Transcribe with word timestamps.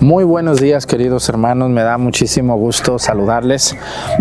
Muy 0.00 0.24
buenos 0.24 0.60
días 0.60 0.84
queridos 0.84 1.26
hermanos, 1.30 1.70
me 1.70 1.82
da 1.82 1.96
muchísimo 1.96 2.56
gusto 2.58 2.98
saludarles 2.98 3.74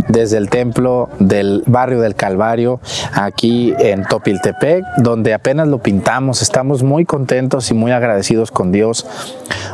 desde 0.08 0.38
el 0.38 0.50
templo 0.50 1.10
del 1.20 1.64
barrio 1.68 2.00
del 2.00 2.16
Calvario 2.16 2.80
aquí 3.14 3.74
en 3.78 4.06
Topiltepec, 4.06 4.86
donde 5.00 5.34
apenas 5.34 5.68
lo 5.68 5.80
pintamos, 5.80 6.42
estamos 6.42 6.82
muy 6.82 7.04
contentos 7.04 7.72
y 7.72 7.74
muy 7.74 7.92
agradecidos 7.92 8.52
con 8.52 8.72
Dios, 8.72 9.06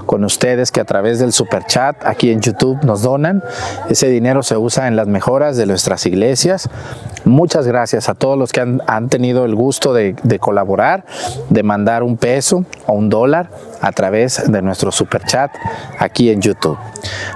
con 0.06 0.24
ustedes 0.24 0.72
que 0.72 0.82
a 0.82 0.86
través 0.86 1.20
del 1.20 1.32
super 1.32 1.66
chat 1.66 1.96
aquí 2.06 2.32
en 2.32 2.42
YouTube 2.42 2.84
nos 2.84 3.02
donan, 3.02 3.44
ese 3.90 4.08
dinero 4.08 4.44
se 4.44 4.58
usa 4.58 4.88
en 4.88 4.96
las 4.96 5.08
mejoras 5.08 5.58
de 5.58 5.66
nuestras 5.66 6.06
iglesias. 6.06 6.70
Muchas 7.26 7.68
gracias 7.68 8.10
a 8.10 8.16
todos 8.16 8.38
los 8.38 8.52
que 8.52 8.62
han, 8.62 9.10
tenido 9.10 9.46
el 9.46 9.56
gusto 9.56 9.94
de, 9.94 10.16
de 10.24 10.40
colaborar, 10.40 11.06
de 11.50 11.64
mandar 11.64 12.04
un 12.04 12.18
peso 12.18 12.66
o 12.88 12.94
un 12.94 13.10
dólar 13.10 13.50
a 13.82 13.92
través 13.92 14.52
de 14.52 14.62
nuestro 14.62 14.92
super 14.92 15.24
chat 15.24 15.52
aquí 16.00 16.30
en 16.30 16.42
YouTube. 16.42 16.78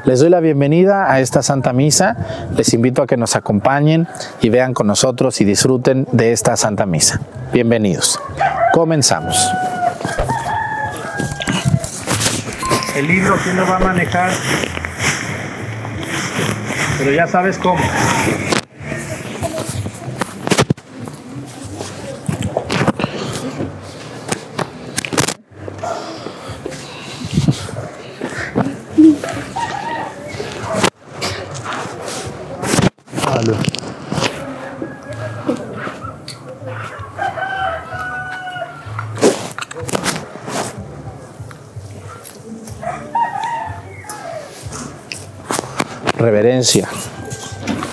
Les 0.05 0.20
doy 0.20 0.29
la 0.29 0.39
bienvenida 0.39 1.11
a 1.11 1.20
esta 1.20 1.41
Santa 1.41 1.73
Misa. 1.73 2.15
Les 2.55 2.73
invito 2.73 3.01
a 3.01 3.07
que 3.07 3.17
nos 3.17 3.35
acompañen 3.35 4.07
y 4.41 4.49
vean 4.49 4.73
con 4.73 4.87
nosotros 4.87 5.41
y 5.41 5.45
disfruten 5.45 6.07
de 6.11 6.31
esta 6.31 6.55
Santa 6.55 6.85
Misa. 6.85 7.20
Bienvenidos. 7.51 8.20
Comenzamos. 8.73 9.49
El 12.95 13.09
libro, 13.09 13.38
¿quién 13.44 13.58
lo 13.58 13.67
va 13.67 13.76
a 13.76 13.80
manejar? 13.80 14.31
Pero 16.98 17.12
ya 17.12 17.27
sabes 17.27 17.58
cómo. 17.58 17.84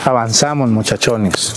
Avanzamos, 0.05 0.69
muchachones. 0.69 1.55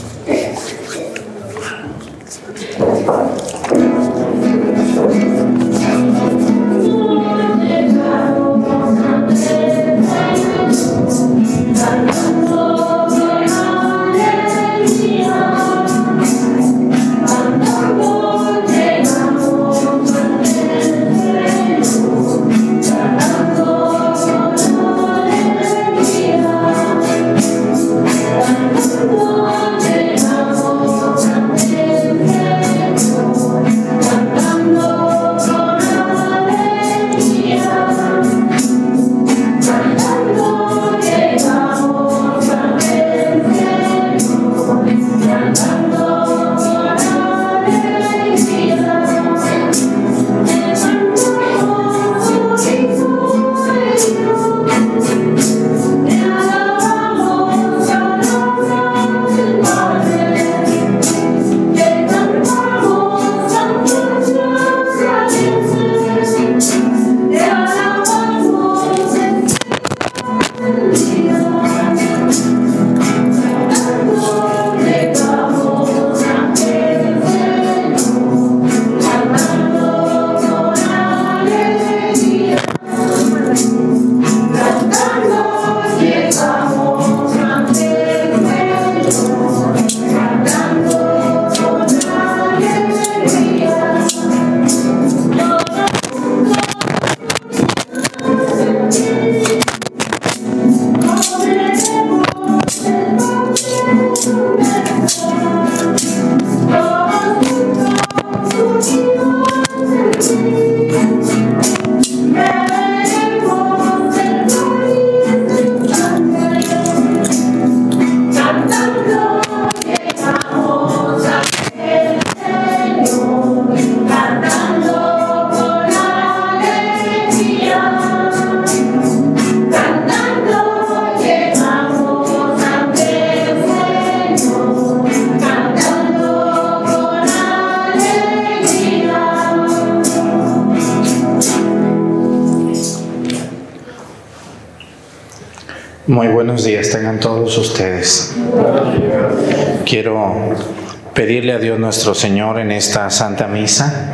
Pedirle 151.16 151.54
a 151.54 151.60
Dios 151.60 151.80
nuestro 151.80 152.14
Señor 152.14 152.60
en 152.60 152.72
esta 152.72 153.10
Santa 153.10 153.48
Misa 153.48 154.12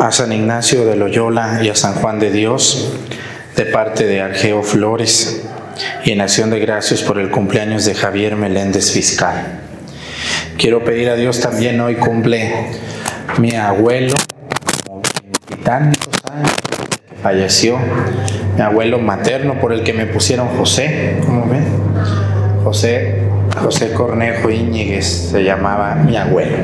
a 0.00 0.12
San 0.12 0.32
Ignacio 0.32 0.86
de 0.86 0.94
Loyola 0.94 1.58
y 1.60 1.70
a 1.70 1.74
San 1.74 1.94
Juan 1.94 2.20
de 2.20 2.30
Dios 2.30 2.92
de 3.56 3.66
parte 3.66 4.06
de 4.06 4.20
Argeo 4.20 4.62
Flores 4.62 5.42
y 6.04 6.12
en 6.12 6.20
acción 6.20 6.50
de 6.50 6.60
gracias 6.60 7.02
por 7.02 7.18
el 7.18 7.32
cumpleaños 7.32 7.84
de 7.84 7.96
Javier 7.96 8.36
Meléndez 8.36 8.92
Fiscal. 8.92 9.60
Quiero 10.56 10.84
pedir 10.84 11.08
a 11.10 11.16
Dios 11.16 11.40
también 11.40 11.80
hoy 11.80 11.96
cumple 11.96 12.70
mi 13.38 13.56
abuelo, 13.56 14.14
como 14.86 15.02
falleció 17.24 17.76
mi 18.56 18.62
abuelo 18.62 19.00
materno 19.00 19.60
por 19.60 19.72
el 19.72 19.82
que 19.82 19.92
me 19.92 20.06
pusieron 20.06 20.56
José, 20.56 21.16
¿cómo 21.24 21.48
ven? 21.48 21.87
José, 22.68 23.14
José 23.62 23.94
Cornejo 23.94 24.50
Íñiguez 24.50 25.30
se 25.30 25.42
llamaba 25.42 25.94
mi 25.94 26.18
abuelo. 26.18 26.58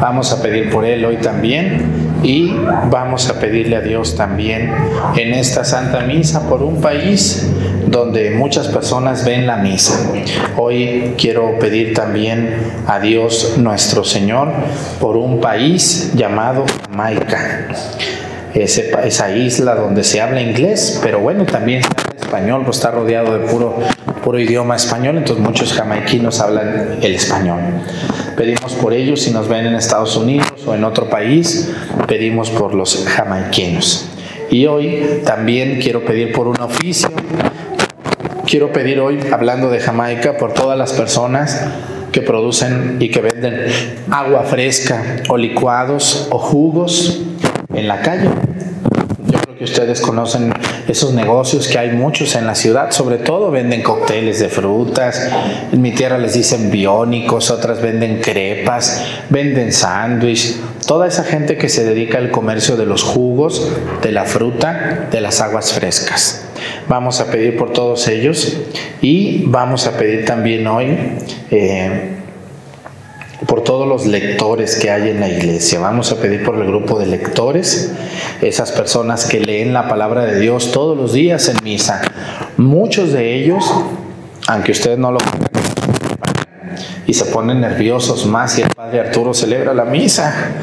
Vamos 0.00 0.32
a 0.32 0.40
pedir 0.40 0.70
por 0.70 0.84
él 0.84 1.04
hoy 1.04 1.16
también 1.16 2.20
y 2.22 2.54
vamos 2.88 3.28
a 3.28 3.40
pedirle 3.40 3.74
a 3.74 3.80
Dios 3.80 4.14
también 4.14 4.70
en 5.16 5.34
esta 5.34 5.64
Santa 5.64 6.02
Misa 6.02 6.48
por 6.48 6.62
un 6.62 6.80
país 6.80 7.50
donde 7.88 8.30
muchas 8.30 8.68
personas 8.68 9.24
ven 9.24 9.48
la 9.48 9.56
misa. 9.56 10.08
Hoy 10.56 11.14
quiero 11.18 11.58
pedir 11.58 11.94
también 11.94 12.54
a 12.86 13.00
Dios 13.00 13.54
nuestro 13.56 14.04
Señor 14.04 14.52
por 15.00 15.16
un 15.16 15.40
país 15.40 16.12
llamado 16.14 16.64
Jamaica 16.88 17.66
esa 18.54 19.34
isla 19.34 19.74
donde 19.74 20.04
se 20.04 20.20
habla 20.20 20.40
inglés, 20.40 21.00
pero 21.02 21.18
bueno, 21.18 21.44
también 21.44 21.82
español, 22.20 22.62
pues 22.64 22.76
está 22.76 22.92
rodeado 22.92 23.36
de 23.36 23.46
puro 23.48 23.78
puro 24.24 24.38
idioma 24.38 24.74
español, 24.74 25.18
entonces 25.18 25.44
muchos 25.44 25.74
jamaiquinos 25.74 26.40
hablan 26.40 26.98
el 27.02 27.14
español. 27.14 27.60
Pedimos 28.36 28.72
por 28.72 28.94
ellos 28.94 29.20
si 29.20 29.30
nos 29.30 29.48
ven 29.48 29.66
en 29.66 29.74
Estados 29.74 30.16
Unidos 30.16 30.48
o 30.66 30.74
en 30.74 30.82
otro 30.82 31.10
país, 31.10 31.70
pedimos 32.08 32.48
por 32.48 32.74
los 32.74 33.04
jamaiquinos. 33.06 34.08
Y 34.50 34.64
hoy 34.64 35.20
también 35.26 35.78
quiero 35.78 36.06
pedir 36.06 36.32
por 36.32 36.48
un 36.48 36.58
oficio. 36.58 37.10
Quiero 38.46 38.72
pedir 38.72 38.98
hoy, 38.98 39.20
hablando 39.30 39.68
de 39.68 39.80
Jamaica, 39.80 40.38
por 40.38 40.54
todas 40.54 40.78
las 40.78 40.94
personas 40.94 41.62
que 42.10 42.22
producen 42.22 42.96
y 43.00 43.10
que 43.10 43.20
venden 43.20 43.66
agua 44.10 44.44
fresca 44.44 45.16
o 45.28 45.36
licuados 45.36 46.28
o 46.30 46.38
jugos 46.38 47.20
en 47.74 47.88
la 47.88 48.00
calle. 48.00 48.30
Que 49.56 49.64
ustedes 49.64 50.00
conocen 50.00 50.52
esos 50.88 51.14
negocios 51.14 51.68
que 51.68 51.78
hay 51.78 51.90
muchos 51.90 52.34
en 52.34 52.44
la 52.44 52.56
ciudad, 52.56 52.90
sobre 52.90 53.18
todo 53.18 53.52
venden 53.52 53.82
cócteles 53.82 54.40
de 54.40 54.48
frutas, 54.48 55.30
en 55.70 55.80
mi 55.80 55.92
tierra 55.92 56.18
les 56.18 56.34
dicen 56.34 56.72
biónicos, 56.72 57.52
otras 57.52 57.80
venden 57.80 58.20
crepas, 58.20 59.04
venden 59.30 59.72
sándwich, 59.72 60.56
toda 60.88 61.06
esa 61.06 61.22
gente 61.22 61.56
que 61.56 61.68
se 61.68 61.84
dedica 61.84 62.18
al 62.18 62.32
comercio 62.32 62.76
de 62.76 62.86
los 62.86 63.04
jugos, 63.04 63.70
de 64.02 64.10
la 64.10 64.24
fruta, 64.24 65.08
de 65.12 65.20
las 65.20 65.40
aguas 65.40 65.72
frescas. 65.72 66.46
Vamos 66.88 67.20
a 67.20 67.30
pedir 67.30 67.56
por 67.56 67.72
todos 67.72 68.08
ellos 68.08 68.56
y 69.00 69.44
vamos 69.46 69.86
a 69.86 69.96
pedir 69.96 70.24
también 70.24 70.66
hoy 70.66 70.98
eh, 71.52 72.23
por 73.46 73.62
todos 73.62 73.86
los 73.86 74.06
lectores 74.06 74.76
que 74.76 74.90
hay 74.90 75.10
en 75.10 75.20
la 75.20 75.28
iglesia. 75.28 75.78
Vamos 75.78 76.12
a 76.12 76.16
pedir 76.16 76.44
por 76.44 76.56
el 76.56 76.66
grupo 76.66 76.98
de 76.98 77.06
lectores, 77.06 77.92
esas 78.40 78.72
personas 78.72 79.24
que 79.26 79.40
leen 79.40 79.72
la 79.72 79.88
palabra 79.88 80.24
de 80.24 80.40
Dios 80.40 80.72
todos 80.72 80.96
los 80.96 81.12
días 81.12 81.48
en 81.48 81.62
misa. 81.62 82.02
Muchos 82.56 83.12
de 83.12 83.34
ellos, 83.34 83.64
aunque 84.46 84.72
ustedes 84.72 84.98
no 84.98 85.12
lo 85.12 85.18
y 87.06 87.12
se 87.12 87.26
ponen 87.26 87.60
nerviosos 87.60 88.26
más 88.26 88.52
si 88.52 88.62
el 88.62 88.68
padre 88.70 89.00
Arturo 89.00 89.34
celebra 89.34 89.74
la 89.74 89.84
misa, 89.84 90.54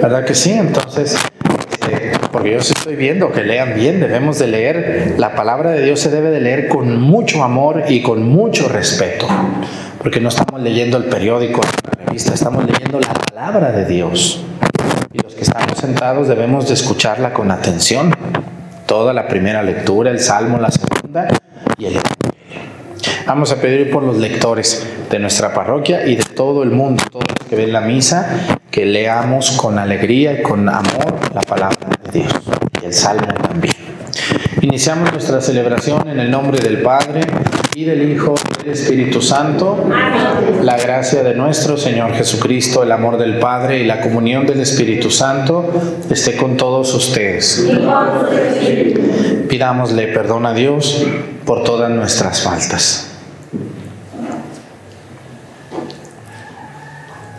¿verdad 0.00 0.24
que 0.24 0.34
sí? 0.34 0.52
Entonces, 0.52 1.16
este, 1.72 2.12
porque 2.30 2.52
yo 2.52 2.58
estoy 2.58 2.96
viendo 2.96 3.32
que 3.32 3.42
lean 3.42 3.74
bien, 3.74 4.00
debemos 4.00 4.38
de 4.38 4.46
leer, 4.46 5.14
la 5.18 5.34
palabra 5.34 5.70
de 5.70 5.82
Dios 5.82 6.00
se 6.00 6.10
debe 6.10 6.30
de 6.30 6.40
leer 6.40 6.68
con 6.68 7.00
mucho 7.00 7.42
amor 7.42 7.84
y 7.88 8.02
con 8.02 8.22
mucho 8.22 8.68
respeto, 8.68 9.26
porque 9.98 10.20
no 10.20 10.28
estamos 10.28 10.60
leyendo 10.60 10.96
el 10.96 11.04
periódico, 11.04 11.60
estamos 12.16 12.64
leyendo 12.64 13.00
la 13.00 13.12
palabra 13.12 13.72
de 13.72 13.84
Dios. 13.84 14.44
Y 15.12 15.18
los 15.18 15.34
que 15.34 15.42
estamos 15.42 15.78
sentados 15.78 16.28
debemos 16.28 16.68
de 16.68 16.74
escucharla 16.74 17.32
con 17.32 17.50
atención. 17.50 18.14
Toda 18.86 19.12
la 19.12 19.28
primera 19.28 19.62
lectura, 19.62 20.10
el 20.10 20.20
salmo, 20.20 20.58
la 20.58 20.70
segunda 20.70 21.28
y 21.78 21.86
el 21.86 22.00
Vamos 23.26 23.52
a 23.52 23.56
pedir 23.56 23.90
por 23.90 24.02
los 24.02 24.16
lectores 24.16 24.86
de 25.08 25.18
nuestra 25.18 25.54
parroquia 25.54 26.06
y 26.06 26.16
de 26.16 26.24
todo 26.24 26.62
el 26.62 26.70
mundo, 26.70 27.04
todos 27.10 27.24
los 27.38 27.48
que 27.48 27.54
ven 27.54 27.72
la 27.72 27.80
misa, 27.80 28.58
que 28.70 28.84
leamos 28.84 29.52
con 29.52 29.78
alegría 29.78 30.32
y 30.32 30.42
con 30.42 30.68
amor 30.68 31.14
la 31.32 31.40
palabra 31.42 31.78
de 32.04 32.20
Dios 32.20 32.32
y 32.82 32.86
el 32.86 32.92
salmo 32.92 33.28
también. 33.28 33.74
Iniciamos 34.62 35.12
nuestra 35.12 35.40
celebración 35.40 36.08
en 36.08 36.18
el 36.18 36.30
nombre 36.30 36.58
del 36.58 36.82
Padre 36.82 37.20
y 37.74 37.84
del 37.84 38.10
Hijo 38.10 38.34
y 38.60 38.64
del 38.64 38.72
Espíritu 38.74 39.22
Santo. 39.22 39.88
La 40.62 40.76
gracia 40.76 41.22
de 41.22 41.34
nuestro 41.34 41.76
Señor 41.76 42.12
Jesucristo, 42.14 42.82
el 42.82 42.92
amor 42.92 43.16
del 43.18 43.38
Padre 43.38 43.78
y 43.78 43.84
la 43.84 44.00
comunión 44.00 44.46
del 44.46 44.60
Espíritu 44.60 45.10
Santo 45.10 45.70
esté 46.10 46.36
con 46.36 46.56
todos 46.56 46.92
ustedes. 46.94 47.68
Pidámosle 49.48 50.08
perdón 50.08 50.46
a 50.46 50.54
Dios 50.54 51.04
por 51.44 51.62
todas 51.64 51.90
nuestras 51.90 52.42
faltas. 52.42 53.06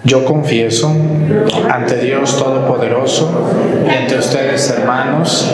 Yo 0.04 0.26
confieso 0.26 0.92
ante 1.70 1.98
Dios 1.98 2.38
Todopoderoso 2.38 3.50
y 3.86 3.90
ante 3.90 4.18
ustedes 4.18 4.70
hermanos 4.72 5.54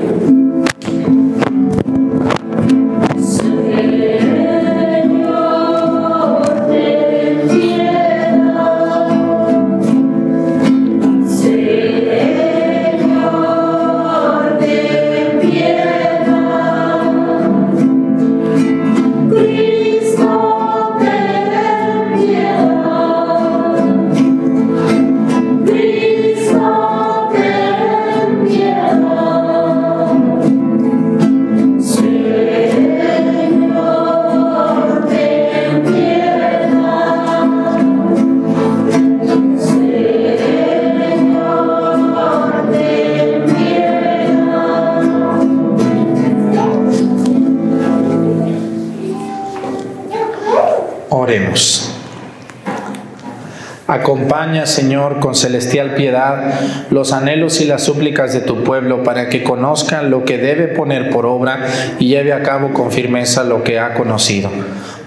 Acompaña, 53.91 54.65
Señor, 54.67 55.19
con 55.19 55.35
celestial 55.35 55.95
piedad 55.95 56.61
los 56.91 57.11
anhelos 57.11 57.59
y 57.59 57.65
las 57.65 57.83
súplicas 57.83 58.31
de 58.31 58.39
tu 58.39 58.63
pueblo 58.63 59.03
para 59.03 59.27
que 59.27 59.43
conozcan 59.43 60.09
lo 60.09 60.23
que 60.23 60.37
debe 60.37 60.69
poner 60.69 61.09
por 61.09 61.25
obra 61.25 61.67
y 61.99 62.07
lleve 62.07 62.31
a 62.31 62.41
cabo 62.41 62.71
con 62.71 62.89
firmeza 62.93 63.43
lo 63.43 63.65
que 63.65 63.79
ha 63.79 63.93
conocido. 63.95 64.49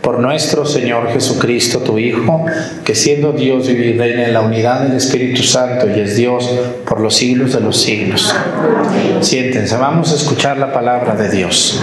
Por 0.03 0.19
nuestro 0.19 0.67
Señor 0.67 1.09
Jesucristo, 1.15 1.79
tu 1.79 1.99
Hijo, 1.99 2.45
que 2.85 2.95
siendo 2.95 3.33
Dios 3.33 3.69
vive 3.69 4.23
en 4.23 4.35
la 4.35 4.43
unidad 4.43 4.81
del 4.81 4.99
Espíritu 4.99 5.43
Santo 5.43 5.89
y 5.89 6.01
es 6.01 6.17
Dios 6.17 6.47
por 6.87 7.01
los 7.01 7.17
siglos 7.17 7.55
de 7.55 7.61
los 7.61 7.81
siglos. 7.81 8.35
Siéntense, 9.23 9.79
vamos 9.79 10.13
a 10.13 10.17
escuchar 10.17 10.59
la 10.59 10.75
palabra 10.75 11.15
de 11.15 11.31
Dios. 11.31 11.83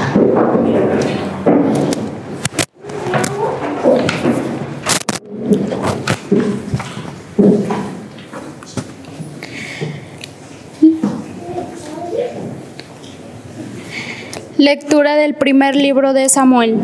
Lectura 14.61 15.15
del 15.15 15.33
primer 15.33 15.75
libro 15.75 16.13
de 16.13 16.29
Samuel. 16.29 16.77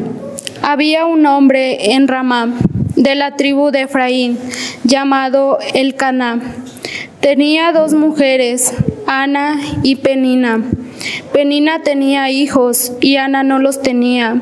Había 0.64 1.06
un 1.06 1.28
hombre 1.28 1.94
en 1.94 2.08
Ramá, 2.08 2.52
de 2.96 3.14
la 3.14 3.36
tribu 3.36 3.70
de 3.70 3.82
Efraín, 3.82 4.40
llamado 4.84 5.60
Elcaná. 5.76 6.42
Tenía 7.20 7.72
dos 7.74 7.94
mujeres, 7.94 8.74
Ana 9.06 9.62
y 9.84 9.98
Penina. 9.98 10.64
Penina 11.32 11.84
tenía 11.84 12.32
hijos 12.32 12.94
y 13.00 13.18
Ana 13.18 13.44
no 13.44 13.60
los 13.60 13.84
tenía. 13.84 14.42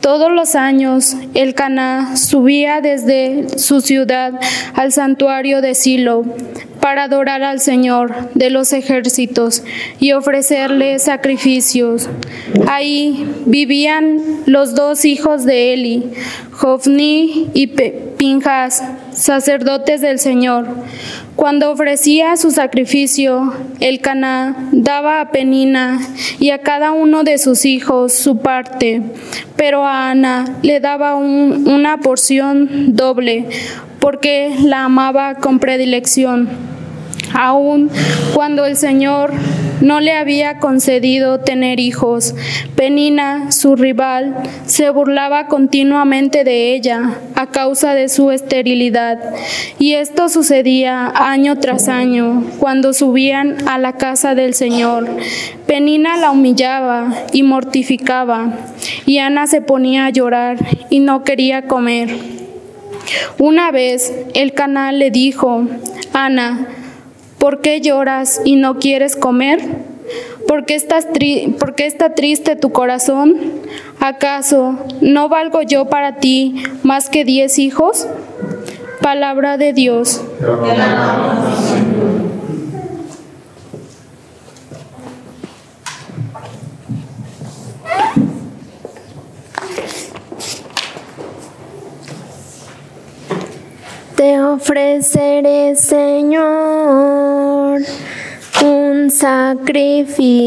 Todos 0.00 0.30
los 0.30 0.54
años 0.54 1.16
el 1.34 1.54
Caná 1.54 2.16
subía 2.16 2.80
desde 2.80 3.58
su 3.58 3.80
ciudad 3.80 4.34
al 4.74 4.92
santuario 4.92 5.60
de 5.62 5.74
Silo 5.74 6.24
para 6.80 7.04
adorar 7.04 7.42
al 7.42 7.60
Señor 7.60 8.14
de 8.34 8.50
los 8.50 8.72
ejércitos 8.72 9.62
y 9.98 10.12
ofrecerle 10.12 10.98
sacrificios. 10.98 12.08
Ahí 12.66 13.26
vivían 13.46 14.18
los 14.46 14.74
dos 14.74 15.04
hijos 15.04 15.44
de 15.44 15.74
Eli, 15.74 16.04
Jofni 16.52 17.48
y 17.54 17.66
Pinjas, 18.18 18.82
sacerdotes 19.12 20.00
del 20.00 20.18
Señor. 20.18 20.66
Cuando 21.36 21.70
ofrecía 21.70 22.36
su 22.36 22.50
sacrificio, 22.50 23.52
el 23.80 24.00
Caná 24.00 24.68
daba 24.72 25.20
a 25.20 25.30
Penina 25.30 26.00
y 26.40 26.50
a 26.50 26.58
cada 26.58 26.90
uno 26.92 27.22
de 27.22 27.38
sus 27.38 27.64
hijos 27.64 28.12
su 28.12 28.38
parte, 28.38 29.02
pero 29.56 29.84
a 29.86 30.10
Ana 30.10 30.56
le 30.62 30.80
daba 30.80 31.14
un- 31.14 31.68
una 31.68 31.98
porción 31.98 32.96
doble, 32.96 33.46
porque 33.98 34.54
la 34.62 34.84
amaba 34.84 35.34
con 35.36 35.58
predilección. 35.58 36.48
Aun 37.34 37.90
cuando 38.34 38.64
el 38.64 38.76
Señor 38.76 39.32
no 39.80 40.00
le 40.00 40.12
había 40.12 40.58
concedido 40.58 41.38
tener 41.38 41.78
hijos, 41.78 42.34
Penina, 42.74 43.52
su 43.52 43.76
rival, 43.76 44.36
se 44.66 44.90
burlaba 44.90 45.46
continuamente 45.46 46.42
de 46.42 46.74
ella 46.74 47.18
a 47.34 47.46
causa 47.46 47.94
de 47.94 48.08
su 48.08 48.30
esterilidad. 48.30 49.18
Y 49.78 49.94
esto 49.94 50.28
sucedía 50.28 51.12
año 51.14 51.58
tras 51.58 51.88
año, 51.88 52.44
cuando 52.58 52.92
subían 52.92 53.68
a 53.68 53.78
la 53.78 53.94
casa 53.94 54.34
del 54.34 54.54
Señor. 54.54 55.08
Penina 55.66 56.16
la 56.16 56.30
humillaba 56.30 57.12
y 57.32 57.42
mortificaba, 57.42 58.52
y 59.06 59.18
Ana 59.18 59.46
se 59.46 59.60
ponía 59.60 60.06
a 60.06 60.10
llorar 60.10 60.56
y 60.90 61.00
no 61.00 61.22
quería 61.22 61.66
comer. 61.66 62.47
Una 63.38 63.70
vez 63.70 64.12
el 64.34 64.52
canal 64.52 64.98
le 64.98 65.10
dijo, 65.10 65.64
Ana, 66.12 66.68
¿por 67.38 67.60
qué 67.60 67.80
lloras 67.80 68.40
y 68.44 68.56
no 68.56 68.78
quieres 68.78 69.16
comer? 69.16 69.60
¿Por 70.46 70.64
qué, 70.64 70.74
está 70.74 72.14
triste 72.14 72.56
tu 72.56 72.72
corazón? 72.72 73.36
¿Acaso 74.00 74.78
no 75.02 75.28
valgo 75.28 75.60
yo 75.62 75.90
para 75.90 76.16
ti 76.16 76.62
más 76.82 77.10
que 77.10 77.24
diez 77.24 77.58
hijos? 77.58 78.06
Palabra 79.02 79.58
de 79.58 79.74
Dios. 79.74 80.22
Te 94.18 94.40
ofreceré, 94.40 95.76
Señor, 95.76 96.42
un 98.64 99.10
sacrificio. 99.12 100.42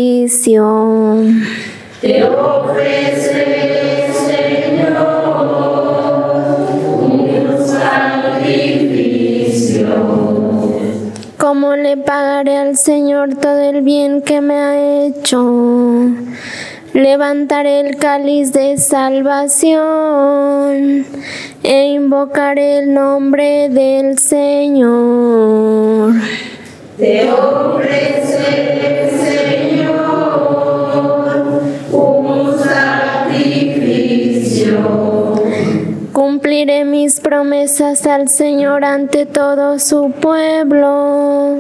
¿Cómo 11.38 11.76
le 11.78 11.96
pagaré 11.96 12.58
al 12.58 12.76
Señor 12.76 13.36
todo 13.36 13.58
el 13.58 13.84
bien 13.84 14.22
que 14.22 14.42
me 14.42 14.56
ha 14.56 15.06
hecho? 15.06 16.10
Levantaré 16.94 17.80
el 17.80 17.96
cáliz 17.96 18.52
de 18.52 18.78
salvación 18.78 19.80
e 21.64 21.86
invocaré 21.94 22.80
el 22.80 22.94
nombre 22.94 23.70
del 23.70 24.20
Señor. 24.20 26.12
Cumpliré 36.42 36.86
mis 36.86 37.20
promesas 37.20 38.08
al 38.08 38.28
Señor 38.28 38.84
ante 38.84 39.28
todo 39.28 39.78
su 39.78 40.10
pueblo. 40.10 41.60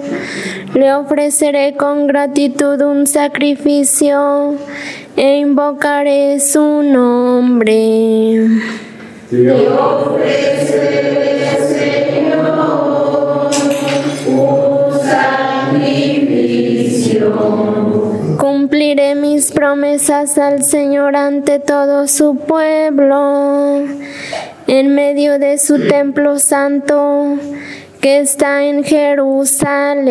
Le 0.73 0.93
ofreceré 0.95 1.75
con 1.77 2.07
gratitud 2.07 2.81
un 2.81 3.05
sacrificio 3.05 4.55
e 5.15 5.37
invocaré 5.37 6.39
su 6.39 6.81
nombre. 6.81 8.47
Cumpliré 18.39 19.13
mis 19.13 19.51
promesas 19.51 20.39
al 20.39 20.63
Señor 20.63 21.15
ante 21.15 21.59
todo 21.59 22.07
su 22.07 22.35
pueblo, 22.35 23.85
en 24.67 24.93
medio 24.95 25.39
de 25.39 25.57
su 25.57 25.87
templo 25.87 26.39
santo 26.39 27.37
que 27.99 28.19
está 28.19 28.63
en 28.63 28.83
Jerusalén. 28.83 30.01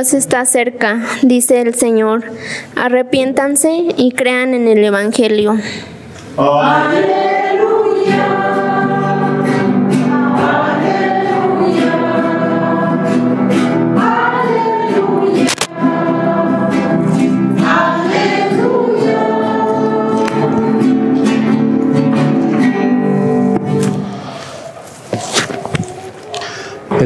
Dios 0.00 0.14
está 0.14 0.46
cerca, 0.46 1.02
dice 1.20 1.60
el 1.60 1.74
Señor. 1.74 2.24
Arrepiéntanse 2.74 3.88
y 3.98 4.12
crean 4.12 4.54
en 4.54 4.66
el 4.66 4.82
Evangelio. 4.82 5.58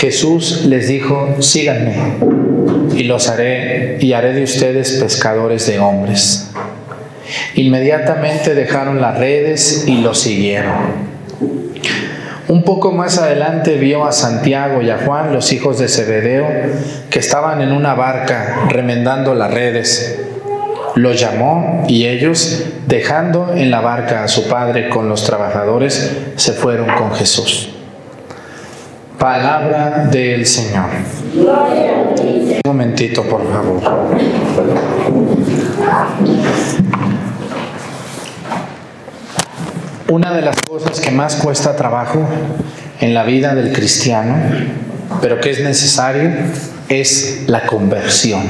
Jesús 0.00 0.64
les 0.64 0.88
dijo, 0.88 1.36
síganme 1.40 1.94
y 2.94 3.02
los 3.02 3.28
haré 3.28 3.98
y 4.00 4.14
haré 4.14 4.32
de 4.32 4.44
ustedes 4.44 4.92
pescadores 4.92 5.66
de 5.66 5.78
hombres. 5.78 6.52
Inmediatamente 7.54 8.54
dejaron 8.54 9.02
las 9.02 9.18
redes 9.18 9.84
y 9.86 10.00
los 10.00 10.18
siguieron. 10.18 10.72
Un 12.48 12.64
poco 12.64 12.92
más 12.92 13.18
adelante 13.18 13.76
vio 13.76 14.06
a 14.06 14.12
Santiago 14.12 14.80
y 14.80 14.88
a 14.88 15.04
Juan, 15.04 15.34
los 15.34 15.52
hijos 15.52 15.78
de 15.78 15.88
Zebedeo, 15.88 16.46
que 17.10 17.18
estaban 17.18 17.60
en 17.60 17.70
una 17.70 17.92
barca 17.92 18.68
remendando 18.70 19.34
las 19.34 19.52
redes. 19.52 20.18
Los 20.94 21.20
llamó 21.20 21.84
y 21.88 22.06
ellos, 22.06 22.64
dejando 22.86 23.52
en 23.54 23.70
la 23.70 23.82
barca 23.82 24.24
a 24.24 24.28
su 24.28 24.48
padre 24.48 24.88
con 24.88 25.10
los 25.10 25.24
trabajadores, 25.24 26.10
se 26.36 26.52
fueron 26.52 26.88
con 26.96 27.12
Jesús. 27.12 27.74
Palabra 29.20 30.08
del 30.10 30.46
Señor. 30.46 30.88
Un 31.34 32.60
momentito, 32.64 33.22
por 33.24 33.42
favor. 33.52 33.82
Una 40.08 40.32
de 40.32 40.40
las 40.40 40.56
cosas 40.62 41.00
que 41.00 41.10
más 41.10 41.36
cuesta 41.36 41.76
trabajo 41.76 42.26
en 43.00 43.12
la 43.12 43.24
vida 43.24 43.54
del 43.54 43.74
cristiano, 43.74 44.36
pero 45.20 45.38
que 45.38 45.50
es 45.50 45.62
necesario, 45.62 46.30
es 46.88 47.44
la 47.46 47.66
conversión. 47.66 48.42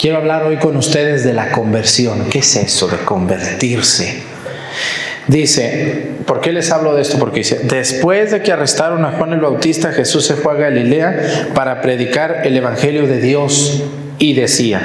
Quiero 0.00 0.16
hablar 0.16 0.44
hoy 0.44 0.56
con 0.56 0.78
ustedes 0.78 1.24
de 1.24 1.34
la 1.34 1.52
conversión. 1.52 2.24
¿Qué 2.30 2.38
es 2.38 2.56
eso 2.56 2.88
de 2.88 2.96
convertirse? 3.04 4.22
Dice, 5.28 6.10
¿por 6.24 6.40
qué 6.40 6.52
les 6.52 6.70
hablo 6.70 6.94
de 6.94 7.02
esto? 7.02 7.18
Porque 7.18 7.38
dice, 7.38 7.60
después 7.64 8.30
de 8.30 8.42
que 8.42 8.52
arrestaron 8.52 9.04
a 9.04 9.12
Juan 9.12 9.32
el 9.32 9.40
Bautista, 9.40 9.92
Jesús 9.92 10.24
se 10.24 10.34
fue 10.34 10.52
a 10.52 10.56
Galilea 10.56 11.50
para 11.54 11.80
predicar 11.80 12.42
el 12.44 12.56
Evangelio 12.56 13.06
de 13.06 13.20
Dios 13.20 13.82
y 14.18 14.34
decía, 14.34 14.80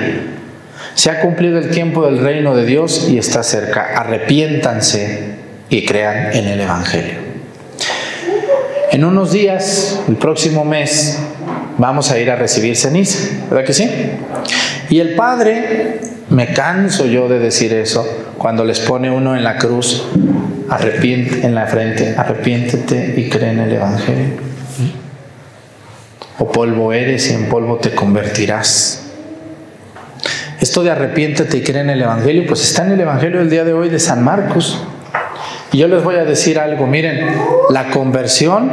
se 0.96 1.10
ha 1.12 1.22
cumplido 1.22 1.60
el 1.60 1.70
tiempo 1.70 2.06
del 2.06 2.20
reino 2.20 2.56
de 2.56 2.66
Dios 2.66 3.08
y 3.10 3.18
está 3.18 3.44
cerca. 3.44 3.94
Arrepiéntanse 3.96 5.36
y 5.70 5.86
crean 5.86 6.34
en 6.34 6.48
el 6.48 6.60
Evangelio. 6.60 7.32
En 8.92 9.06
unos 9.06 9.32
días, 9.32 10.02
el 10.10 10.16
próximo 10.16 10.66
mes, 10.66 11.18
vamos 11.78 12.12
a 12.12 12.20
ir 12.20 12.30
a 12.30 12.36
recibir 12.36 12.76
ceniza, 12.76 13.30
¿verdad 13.50 13.66
que 13.66 13.74
sí? 13.74 13.90
Y 14.90 15.00
el 15.00 15.16
Padre, 15.16 16.02
me 16.32 16.54
canso 16.54 17.06
yo 17.06 17.28
de 17.28 17.40
decir 17.40 17.74
eso, 17.74 18.08
cuando 18.38 18.64
les 18.64 18.80
pone 18.80 19.12
uno 19.12 19.36
en 19.36 19.44
la 19.44 19.58
cruz, 19.58 20.08
arrepiente 20.70 21.46
en 21.46 21.54
la 21.54 21.68
frente, 21.68 22.16
arrepiéntete 22.18 23.16
y 23.18 23.30
cree 23.30 23.52
en 23.52 23.60
el 23.60 23.74
Evangelio. 23.74 24.52
O 26.40 26.50
polvo 26.50 26.94
eres 26.94 27.30
y 27.30 27.34
en 27.34 27.50
polvo 27.50 27.78
te 27.78 27.92
convertirás. 27.92 29.10
Esto 30.62 30.84
de 30.84 30.92
arrepiéntete 30.92 31.58
y 31.58 31.62
cree 31.64 31.82
en 31.82 31.90
el 31.90 32.02
Evangelio, 32.02 32.46
pues 32.48 32.64
está 32.64 32.86
en 32.86 32.94
el 32.94 33.02
Evangelio 33.02 33.40
del 33.40 33.50
día 33.50 33.66
de 33.66 33.74
hoy 33.74 33.90
de 33.90 34.00
San 34.00 34.24
Marcos. 34.24 34.82
Y 35.74 35.80
yo 35.80 35.90
les 35.90 36.02
voy 36.02 36.16
a 36.16 36.24
decir 36.24 36.60
algo, 36.60 36.88
miren, 36.88 37.28
la 37.70 37.90
conversión 37.90 38.72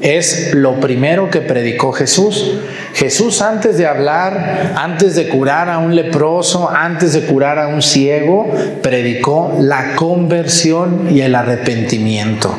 es 0.00 0.54
lo 0.54 0.80
primero 0.80 1.30
que 1.30 1.40
predicó 1.40 1.92
Jesús. 1.92 2.58
Jesús 2.94 3.42
antes 3.42 3.78
de 3.78 3.86
hablar, 3.86 4.72
antes 4.76 5.14
de 5.14 5.28
curar 5.28 5.68
a 5.68 5.78
un 5.78 5.94
leproso, 5.94 6.70
antes 6.70 7.12
de 7.12 7.22
curar 7.22 7.58
a 7.58 7.68
un 7.68 7.82
ciego, 7.82 8.52
predicó 8.82 9.56
la 9.60 9.94
conversión 9.96 11.08
y 11.10 11.20
el 11.20 11.34
arrepentimiento. 11.34 12.54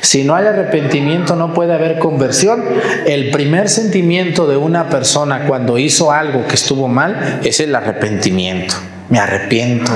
Si 0.00 0.24
no 0.24 0.34
hay 0.34 0.46
arrepentimiento 0.46 1.36
no 1.36 1.54
puede 1.54 1.72
haber 1.72 1.98
conversión. 1.98 2.62
El 3.06 3.30
primer 3.30 3.68
sentimiento 3.68 4.46
de 4.46 4.56
una 4.56 4.88
persona 4.90 5.46
cuando 5.46 5.78
hizo 5.78 6.12
algo 6.12 6.46
que 6.46 6.54
estuvo 6.54 6.88
mal 6.88 7.40
es 7.42 7.60
el 7.60 7.74
arrepentimiento. 7.74 8.74
Me 9.08 9.18
arrepiento 9.18 9.92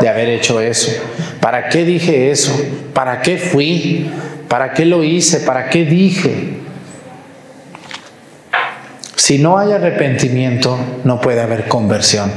de 0.00 0.08
haber 0.08 0.28
hecho 0.28 0.60
eso. 0.60 0.92
¿Para 1.40 1.68
qué 1.68 1.84
dije 1.84 2.30
eso? 2.30 2.58
¿Para 2.92 3.20
qué 3.20 3.36
fui? 3.36 4.10
¿Para 4.54 4.72
qué 4.72 4.84
lo 4.84 5.02
hice? 5.02 5.40
¿Para 5.40 5.68
qué 5.68 5.84
dije? 5.84 6.58
Si 9.16 9.38
no 9.38 9.58
hay 9.58 9.72
arrepentimiento, 9.72 10.78
no 11.02 11.20
puede 11.20 11.40
haber 11.40 11.66
conversión. 11.66 12.30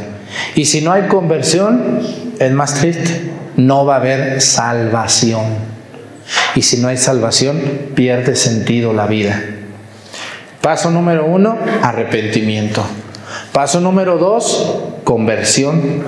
Y 0.56 0.66
si 0.66 0.82
no 0.82 0.94
hay 0.94 1.04
conversión, 1.04 2.00
es 2.40 2.52
más 2.54 2.74
triste, 2.74 3.22
no 3.56 3.86
va 3.86 3.94
a 3.94 4.00
haber 4.00 4.42
salvación. 4.42 5.44
Y 6.56 6.64
si 6.64 6.78
no 6.78 6.88
hay 6.88 6.98
salvación, 6.98 7.62
pierde 7.94 8.36
sentido 8.36 8.94
la 8.94 9.06
vida. 9.06 9.40
Paso 10.60 10.90
número 10.90 11.24
uno, 11.28 11.56
arrepentimiento. 11.84 12.84
Paso 13.52 13.80
número 13.80 14.18
dos, 14.18 14.86
conversión. 15.04 16.04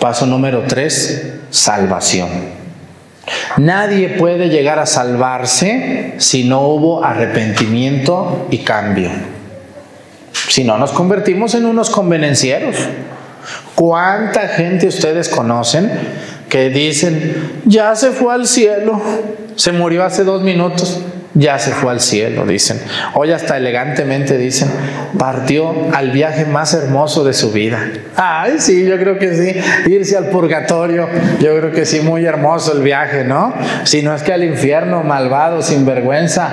Paso 0.00 0.24
número 0.24 0.64
tres, 0.66 1.34
salvación. 1.50 2.59
Nadie 3.56 4.10
puede 4.10 4.48
llegar 4.48 4.78
a 4.78 4.86
salvarse 4.86 6.14
si 6.18 6.44
no 6.44 6.62
hubo 6.62 7.04
arrepentimiento 7.04 8.46
y 8.50 8.58
cambio. 8.58 9.10
Si 10.48 10.64
no 10.64 10.78
nos 10.78 10.92
convertimos 10.92 11.54
en 11.54 11.66
unos 11.66 11.90
convenencieros. 11.90 12.76
¿Cuánta 13.74 14.48
gente 14.48 14.88
ustedes 14.88 15.28
conocen 15.28 15.90
que 16.48 16.68
dicen, 16.68 17.62
ya 17.64 17.94
se 17.94 18.10
fue 18.10 18.34
al 18.34 18.46
cielo, 18.46 19.00
se 19.56 19.72
murió 19.72 20.04
hace 20.04 20.24
dos 20.24 20.42
minutos, 20.42 21.00
ya 21.34 21.58
se 21.58 21.70
fue 21.70 21.92
al 21.92 22.00
cielo, 22.00 22.44
dicen. 22.44 22.80
Hoy 23.14 23.30
hasta 23.30 23.56
elegantemente 23.56 24.36
dicen, 24.36 24.68
partió 25.18 25.72
al 25.94 26.10
viaje 26.10 26.44
más 26.44 26.74
hermoso 26.74 27.24
de 27.24 27.32
su 27.32 27.52
vida. 27.52 27.78
Ay, 28.16 28.54
sí, 28.58 28.84
yo 28.84 28.98
creo 28.98 29.18
que 29.18 29.34
sí, 29.34 29.90
irse 29.90 30.16
al 30.16 30.26
purgatorio, 30.26 31.08
yo 31.40 31.56
creo 31.58 31.70
que 31.70 31.86
sí, 31.86 32.00
muy 32.00 32.24
hermoso 32.24 32.72
el 32.76 32.82
viaje, 32.82 33.24
¿no? 33.24 33.54
Si 33.84 34.02
no 34.02 34.14
es 34.14 34.22
que 34.22 34.32
al 34.32 34.42
infierno 34.42 35.02
malvado, 35.04 35.62
sin 35.62 35.86
vergüenza, 35.86 36.50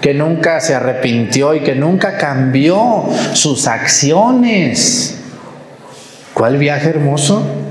que 0.00 0.14
nunca 0.14 0.60
se 0.60 0.74
arrepintió 0.74 1.54
y 1.54 1.60
que 1.60 1.74
nunca 1.74 2.16
cambió 2.16 3.04
sus 3.34 3.66
acciones. 3.66 5.18
¿Cuál 6.32 6.56
viaje 6.56 6.88
hermoso? 6.88 7.63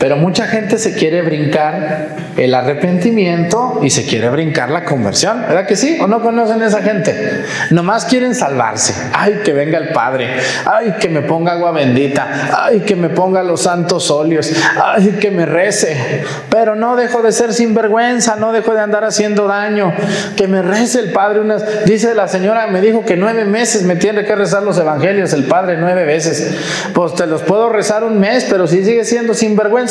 Pero 0.00 0.16
mucha 0.16 0.46
gente 0.46 0.78
se 0.78 0.94
quiere 0.94 1.20
brincar 1.20 2.16
el 2.38 2.54
arrepentimiento 2.54 3.80
y 3.82 3.90
se 3.90 4.06
quiere 4.06 4.30
brincar 4.30 4.70
la 4.70 4.86
conversión. 4.86 5.42
¿Verdad 5.42 5.66
que 5.66 5.76
sí? 5.76 5.98
¿O 6.00 6.06
no 6.06 6.22
conocen 6.22 6.62
a 6.62 6.68
esa 6.68 6.80
gente? 6.80 7.44
Nomás 7.68 8.06
quieren 8.06 8.34
salvarse. 8.34 8.94
Ay, 9.12 9.42
que 9.44 9.52
venga 9.52 9.76
el 9.76 9.90
Padre. 9.90 10.30
Ay, 10.64 10.94
que 10.98 11.10
me 11.10 11.20
ponga 11.20 11.52
agua 11.52 11.72
bendita. 11.72 12.26
Ay, 12.64 12.80
que 12.80 12.96
me 12.96 13.10
ponga 13.10 13.42
los 13.42 13.64
santos 13.64 14.10
óleos. 14.10 14.50
Ay, 14.82 15.18
que 15.20 15.30
me 15.30 15.44
rece. 15.44 16.24
Pero 16.48 16.76
no 16.76 16.96
dejo 16.96 17.20
de 17.20 17.30
ser 17.30 17.52
sinvergüenza. 17.52 18.36
No 18.36 18.52
dejo 18.52 18.72
de 18.72 18.80
andar 18.80 19.04
haciendo 19.04 19.48
daño. 19.48 19.92
Que 20.34 20.48
me 20.48 20.62
rece 20.62 21.00
el 21.00 21.12
Padre. 21.12 21.40
Unas, 21.40 21.84
dice 21.84 22.14
la 22.14 22.26
señora, 22.26 22.68
me 22.68 22.80
dijo 22.80 23.04
que 23.04 23.18
nueve 23.18 23.44
meses 23.44 23.82
me 23.82 23.96
tiene 23.96 24.24
que 24.24 24.34
rezar 24.34 24.62
los 24.62 24.78
evangelios 24.78 25.34
el 25.34 25.44
Padre 25.44 25.76
nueve 25.78 26.06
veces. 26.06 26.54
Pues 26.94 27.14
te 27.14 27.26
los 27.26 27.42
puedo 27.42 27.68
rezar 27.68 28.02
un 28.02 28.18
mes, 28.18 28.46
pero 28.48 28.66
si 28.66 28.82
sigue 28.82 29.04
siendo 29.04 29.34
sinvergüenza 29.34 29.89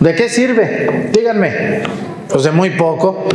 ¿De 0.00 0.14
qué 0.14 0.28
sirve? 0.28 1.10
Díganme. 1.12 1.82
Pues 2.28 2.44
de 2.44 2.50
muy 2.50 2.70
poco. 2.70 3.26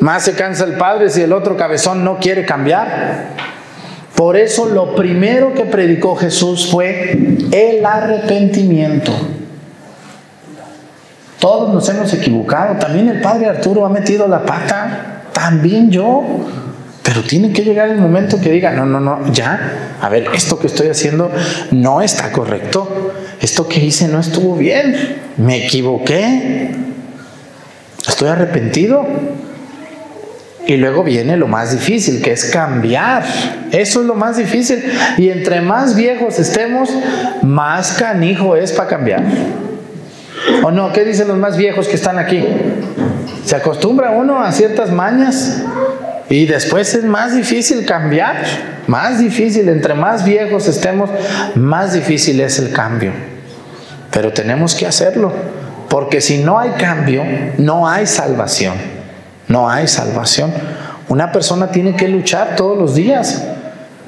Más 0.00 0.22
se 0.22 0.34
cansa 0.34 0.64
el 0.64 0.74
padre 0.74 1.10
si 1.10 1.22
el 1.22 1.32
otro 1.32 1.56
cabezón 1.56 2.04
no 2.04 2.18
quiere 2.18 2.46
cambiar. 2.46 3.34
Por 4.14 4.36
eso 4.36 4.66
lo 4.66 4.94
primero 4.94 5.54
que 5.54 5.64
predicó 5.64 6.16
Jesús 6.16 6.68
fue 6.70 7.38
el 7.52 7.84
arrepentimiento. 7.84 9.12
Todos 11.38 11.72
nos 11.72 11.88
hemos 11.88 12.12
equivocado. 12.12 12.76
También 12.76 13.08
el 13.08 13.20
padre 13.20 13.46
Arturo 13.46 13.84
ha 13.84 13.88
metido 13.88 14.28
la 14.28 14.44
pata. 14.44 15.22
También 15.32 15.90
yo. 15.90 16.22
Pero 17.02 17.22
tiene 17.22 17.52
que 17.52 17.64
llegar 17.64 17.88
el 17.88 17.98
momento 17.98 18.40
que 18.40 18.52
diga, 18.52 18.70
no, 18.70 18.86
no, 18.86 19.00
no, 19.00 19.32
ya, 19.32 19.96
a 20.00 20.08
ver, 20.08 20.28
esto 20.32 20.58
que 20.58 20.68
estoy 20.68 20.88
haciendo 20.88 21.30
no 21.72 22.02
está 22.02 22.30
correcto, 22.30 23.12
esto 23.40 23.68
que 23.68 23.80
hice 23.80 24.08
no 24.08 24.20
estuvo 24.20 24.56
bien, 24.56 25.16
me 25.36 25.64
equivoqué, 25.64 26.70
estoy 28.06 28.28
arrepentido. 28.28 29.06
Y 30.66 30.76
luego 30.76 31.02
viene 31.02 31.36
lo 31.36 31.48
más 31.48 31.72
difícil, 31.72 32.22
que 32.22 32.32
es 32.32 32.44
cambiar. 32.44 33.24
Eso 33.72 34.02
es 34.02 34.06
lo 34.06 34.14
más 34.14 34.36
difícil. 34.36 34.84
Y 35.16 35.30
entre 35.30 35.62
más 35.62 35.96
viejos 35.96 36.38
estemos, 36.38 36.90
más 37.42 37.92
canijo 37.92 38.54
es 38.54 38.70
para 38.70 38.88
cambiar. 38.88 39.24
¿O 40.62 40.70
no? 40.70 40.92
¿Qué 40.92 41.04
dicen 41.04 41.28
los 41.28 41.38
más 41.38 41.56
viejos 41.56 41.88
que 41.88 41.96
están 41.96 42.18
aquí? 42.18 42.44
Se 43.44 43.56
acostumbra 43.56 44.12
uno 44.12 44.40
a 44.40 44.52
ciertas 44.52 44.92
mañas 44.92 45.64
y 46.28 46.46
después 46.46 46.94
es 46.94 47.04
más 47.04 47.34
difícil 47.34 47.84
cambiar, 47.84 48.44
más 48.86 49.18
difícil, 49.18 49.68
entre 49.68 49.94
más 49.94 50.24
viejos 50.24 50.68
estemos, 50.68 51.10
más 51.56 51.94
difícil 51.94 52.40
es 52.40 52.60
el 52.60 52.70
cambio. 52.70 53.29
Pero 54.10 54.32
tenemos 54.32 54.74
que 54.74 54.86
hacerlo, 54.86 55.32
porque 55.88 56.20
si 56.20 56.38
no 56.38 56.58
hay 56.58 56.70
cambio, 56.70 57.22
no 57.58 57.88
hay 57.88 58.06
salvación, 58.06 58.74
no 59.48 59.68
hay 59.70 59.86
salvación. 59.86 60.52
Una 61.08 61.32
persona 61.32 61.68
tiene 61.68 61.96
que 61.96 62.08
luchar 62.08 62.56
todos 62.56 62.78
los 62.78 62.94
días. 62.94 63.44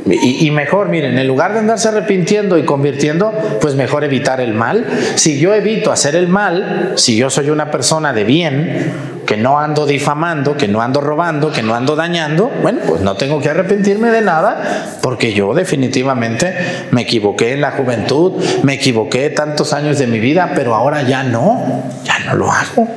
Y, 0.04 0.50
mejor, 0.50 0.88
miren, 0.88 1.16
en 1.16 1.28
lugar 1.28 1.52
de 1.52 1.60
andarse 1.60 1.88
arrepintiendo 1.88 2.58
y 2.58 2.64
convirtiendo, 2.64 3.32
pues 3.60 3.76
mejor 3.76 4.02
evitar 4.02 4.40
el 4.40 4.52
mal. 4.52 4.84
Si 5.14 5.38
yo 5.38 5.54
evito 5.54 5.92
hacer 5.92 6.16
el 6.16 6.26
mal, 6.26 6.94
si 6.96 7.16
yo 7.16 7.30
soy 7.30 7.50
una 7.50 7.70
persona 7.70 8.12
de 8.12 8.24
bien, 8.24 8.92
que 9.26 9.36
no 9.36 9.60
ando 9.60 9.86
difamando, 9.86 10.56
que 10.56 10.66
no 10.66 10.82
ando 10.82 11.00
robando, 11.00 11.52
que 11.52 11.62
no 11.62 11.74
ando 11.74 11.94
dañando, 11.94 12.50
bueno, 12.62 12.80
pues 12.86 13.00
no 13.00 13.14
tengo 13.14 13.40
que 13.40 13.50
arrepentirme 13.50 14.10
de 14.10 14.22
nada, 14.22 14.98
porque 15.02 15.32
yo 15.32 15.54
definitivamente 15.54 16.52
me 16.90 17.02
equivoqué 17.02 17.52
en 17.52 17.60
la 17.60 17.70
juventud, 17.70 18.42
me 18.64 18.74
equivoqué 18.74 19.30
tantos 19.30 19.72
años 19.72 19.98
de 20.00 20.08
mi 20.08 20.18
vida, 20.18 20.52
pero 20.56 20.74
ahora 20.74 21.02
ya 21.02 21.22
no, 21.22 21.84
ya 22.02 22.18
no 22.26 22.34
lo 22.34 22.50
hago. 22.50 22.88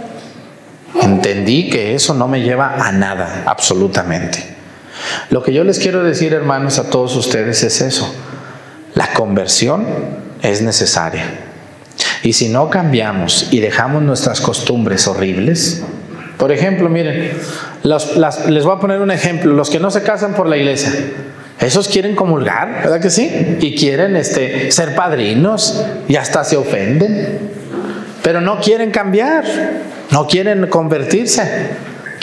Entendí 1.01 1.69
que 1.69 1.93
eso 1.93 2.15
no 2.15 2.27
me 2.27 2.41
lleva 2.41 2.75
a 2.79 2.91
nada, 2.91 3.43
absolutamente. 3.45 4.54
Lo 5.29 5.43
que 5.43 5.53
yo 5.53 5.63
les 5.63 5.79
quiero 5.79 6.03
decir, 6.03 6.33
hermanos, 6.33 6.79
a 6.79 6.89
todos 6.89 7.15
ustedes 7.15 7.63
es 7.63 7.81
eso. 7.81 8.13
La 8.93 9.13
conversión 9.13 9.85
es 10.41 10.61
necesaria. 10.61 11.25
Y 12.23 12.33
si 12.33 12.49
no 12.49 12.69
cambiamos 12.69 13.49
y 13.51 13.59
dejamos 13.59 14.01
nuestras 14.03 14.41
costumbres 14.41 15.07
horribles, 15.07 15.83
por 16.37 16.51
ejemplo, 16.51 16.89
miren, 16.89 17.31
les 17.83 18.63
voy 18.63 18.75
a 18.75 18.79
poner 18.79 18.99
un 18.99 19.11
ejemplo, 19.11 19.53
los 19.53 19.69
que 19.69 19.79
no 19.79 19.91
se 19.91 20.03
casan 20.03 20.33
por 20.33 20.47
la 20.47 20.57
iglesia, 20.57 20.91
esos 21.59 21.87
quieren 21.87 22.15
comulgar, 22.15 22.81
¿verdad 22.83 22.99
que 22.99 23.09
sí? 23.09 23.57
Y 23.61 23.75
quieren 23.75 24.15
este, 24.15 24.71
ser 24.71 24.95
padrinos 24.95 25.85
y 26.07 26.17
hasta 26.17 26.43
se 26.43 26.57
ofenden, 26.57 27.39
pero 28.21 28.41
no 28.41 28.59
quieren 28.59 28.91
cambiar, 28.91 29.45
no 30.11 30.27
quieren 30.27 30.67
convertirse. 30.67 31.69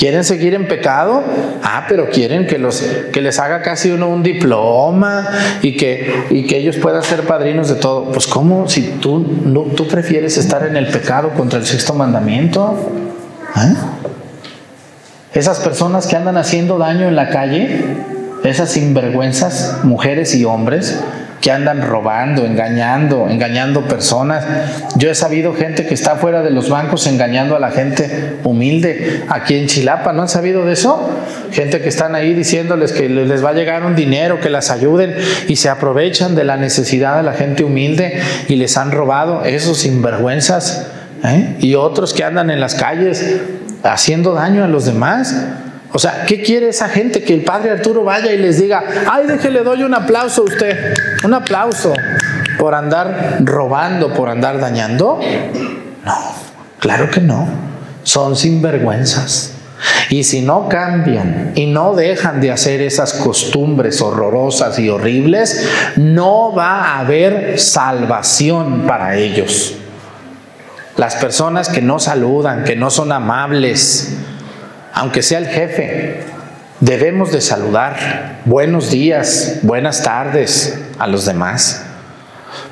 ¿Quieren 0.03 0.25
seguir 0.25 0.53
en 0.55 0.67
pecado? 0.67 1.23
Ah, 1.63 1.87
pero 1.89 2.11
quieren 2.11 2.49
que, 2.49 2.59
los, 2.59 2.83
que 3.13 3.21
les 3.21 3.39
haga 3.39 3.63
casi 3.63 3.93
uno 3.93 4.09
un 4.09 4.25
diploma 4.25 5.29
y 5.63 5.77
que, 5.77 6.25
y 6.31 6.45
que 6.45 6.57
ellos 6.57 6.77
puedan 6.79 7.05
ser 7.05 7.21
padrinos 7.21 7.69
de 7.69 7.77
todo. 7.77 8.11
Pues 8.11 8.27
¿cómo? 8.27 8.69
Si 8.69 8.83
tú, 9.01 9.25
no, 9.45 9.61
tú 9.61 9.87
prefieres 9.87 10.39
estar 10.39 10.67
en 10.67 10.77
el 10.77 10.89
pecado 10.89 11.31
contra 11.35 11.61
el 11.61 11.67
sexto 11.67 11.95
mandamiento. 11.95 12.77
¿Eh? 13.57 13.75
Esas 15.35 15.61
personas 15.61 16.09
que 16.09 16.17
andan 16.17 16.37
haciendo 16.37 16.79
daño 16.79 17.07
en 17.07 17.15
la 17.15 17.29
calle, 17.29 17.85
esas 18.43 18.73
sinvergüenzas, 18.73 19.85
mujeres 19.85 20.35
y 20.35 20.45
hombres, 20.45 20.99
que 21.43 21.51
andan 21.51 21.83
robando, 21.83 22.47
engañando, 22.47 23.29
engañando 23.29 23.89
personas. 23.89 24.47
Yo 24.97 25.11
he 25.11 25.15
sabido 25.17 25.53
gente 25.55 25.87
que 25.87 25.95
está 25.95 26.15
fuera 26.15 26.41
de 26.41 26.51
los 26.51 26.71
bancos 26.71 27.09
engañando 27.09 27.57
a 27.57 27.59
la 27.59 27.73
gente 27.73 28.39
humilde 28.45 29.25
aquí 29.29 29.57
en 29.57 29.67
Chilapa, 29.67 30.13
¿no 30.13 30.23
han 30.23 30.29
sabido 30.29 30.65
de 30.65 30.75
eso? 30.75 31.11
Gente 31.51 31.81
que 31.81 31.89
están 31.89 32.15
ahí 32.15 32.33
diciéndoles 32.33 32.93
que 32.93 33.09
les 33.09 33.45
va 33.45 33.51
a 33.51 33.55
llegar 33.55 33.85
un 33.85 33.97
dinero, 33.97 34.41
que 34.41 34.51
las 34.51 34.71
ayuden 34.71 35.17
y 35.49 35.57
se 35.57 35.69
aprovechan 35.69 36.37
de 36.37 36.45
la 36.45 36.57
necesidad 36.57 37.17
de 37.17 37.25
la 37.25 37.33
gente 37.33 37.65
humilde 37.65 38.21
y 38.47 38.55
les 38.55 38.77
han 38.77 38.93
robado 38.93 39.45
esos 39.45 39.79
sinvergüenzas. 39.79 40.87
¿eh? 41.25 41.57
Y 41.59 41.75
otros 41.75 42.15
que 42.15 42.23
andan 42.23 42.51
en 42.51 42.61
las 42.61 42.77
calles 42.77 43.41
haciendo 43.83 44.33
daño 44.35 44.63
a 44.63 44.69
los 44.69 44.85
demás. 44.85 45.35
O 45.93 45.99
sea, 45.99 46.25
¿qué 46.27 46.43
quiere 46.43 46.69
esa 46.69 46.89
gente? 46.89 47.23
Que 47.23 47.35
el 47.35 47.45
padre 47.45 47.71
Arturo 47.71 48.03
vaya 48.03 48.33
y 48.33 48.39
les 48.39 48.59
diga, 48.61 48.83
ay, 49.11 49.27
déjele, 49.27 49.63
doy 49.63 49.83
un 49.83 49.95
aplauso 49.95 50.43
a 50.43 50.45
usted, 50.45 50.95
un 51.23 51.35
aplauso 51.35 51.93
por 52.59 52.75
andar 52.75 53.39
robando, 53.41 54.15
por 54.15 54.31
andar 54.31 54.59
dañando. 54.59 55.21
No, 56.05 56.15
claro 56.79 57.11
que 57.11 57.21
no. 57.21 57.47
Son 58.05 58.37
sinvergüenzas. 58.37 59.53
Y 60.09 60.25
si 60.25 60.43
no 60.43 60.69
cambian 60.69 61.53
y 61.55 61.67
no 61.67 61.95
dejan 61.95 62.41
de 62.41 62.53
hacer 62.53 62.81
esas 62.81 63.15
costumbres 63.15 64.01
horrorosas 64.01 64.79
y 64.79 64.89
horribles, 64.89 65.69
no 65.97 66.55
va 66.55 66.85
a 66.85 67.01
haber 67.01 67.59
salvación 67.59 68.87
para 68.87 69.17
ellos. 69.17 69.75
Las 70.97 71.17
personas 71.17 71.69
que 71.69 71.81
no 71.81 71.99
saludan, 71.99 72.65
que 72.65 72.77
no 72.77 72.91
son 72.91 73.13
amables, 73.13 74.17
aunque 74.93 75.23
sea 75.23 75.39
el 75.39 75.47
jefe, 75.47 76.21
debemos 76.81 77.33
de 77.33 77.41
saludar 77.41 78.41
buenos 78.45 78.91
días, 78.91 79.61
buenas 79.63 80.03
tardes 80.03 80.79
a 80.99 81.07
los 81.07 81.25
demás. 81.25 81.87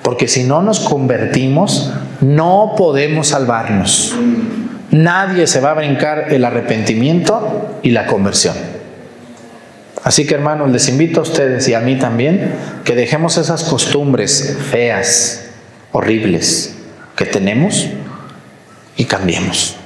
Porque 0.03 0.29
si 0.29 0.45
no 0.45 0.63
nos 0.63 0.81
convertimos, 0.81 1.93
no 2.21 2.75
podemos 2.77 3.29
salvarnos. 3.29 4.15
Nadie 4.91 5.47
se 5.47 5.61
va 5.61 5.71
a 5.71 5.75
brincar 5.75 6.33
el 6.33 6.45
arrepentimiento 6.45 7.79
y 7.83 7.91
la 7.91 8.07
conversión. 8.07 8.57
Así 10.03 10.27
que 10.27 10.35
hermanos, 10.35 10.71
les 10.71 10.89
invito 10.89 11.21
a 11.21 11.23
ustedes 11.23 11.69
y 11.69 11.75
a 11.75 11.81
mí 11.81 11.97
también 11.97 12.55
que 12.85 12.95
dejemos 12.95 13.39
esas 13.39 13.65
costumbres 13.65 14.59
feas, 14.71 15.47
horribles 15.93 16.75
que 17.17 17.27
tenemos 17.27 17.89
y 18.97 19.05
cambiemos 19.05 19.80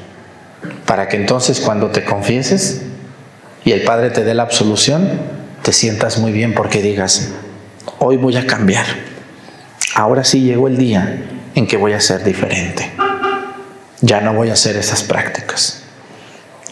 para 0.94 1.08
que 1.08 1.16
entonces 1.16 1.58
cuando 1.58 1.90
te 1.90 2.04
confieses 2.04 2.82
y 3.64 3.72
el 3.72 3.82
Padre 3.82 4.10
te 4.10 4.22
dé 4.22 4.32
la 4.32 4.44
absolución, 4.44 5.18
te 5.60 5.72
sientas 5.72 6.18
muy 6.18 6.30
bien 6.30 6.54
porque 6.54 6.80
digas, 6.80 7.32
hoy 7.98 8.16
voy 8.16 8.36
a 8.36 8.46
cambiar. 8.46 8.86
Ahora 9.96 10.22
sí 10.22 10.42
llegó 10.42 10.68
el 10.68 10.76
día 10.76 11.20
en 11.56 11.66
que 11.66 11.76
voy 11.76 11.94
a 11.94 12.00
ser 12.00 12.22
diferente. 12.22 12.92
Ya 14.02 14.20
no 14.20 14.34
voy 14.34 14.50
a 14.50 14.52
hacer 14.52 14.76
esas 14.76 15.02
prácticas. 15.02 15.82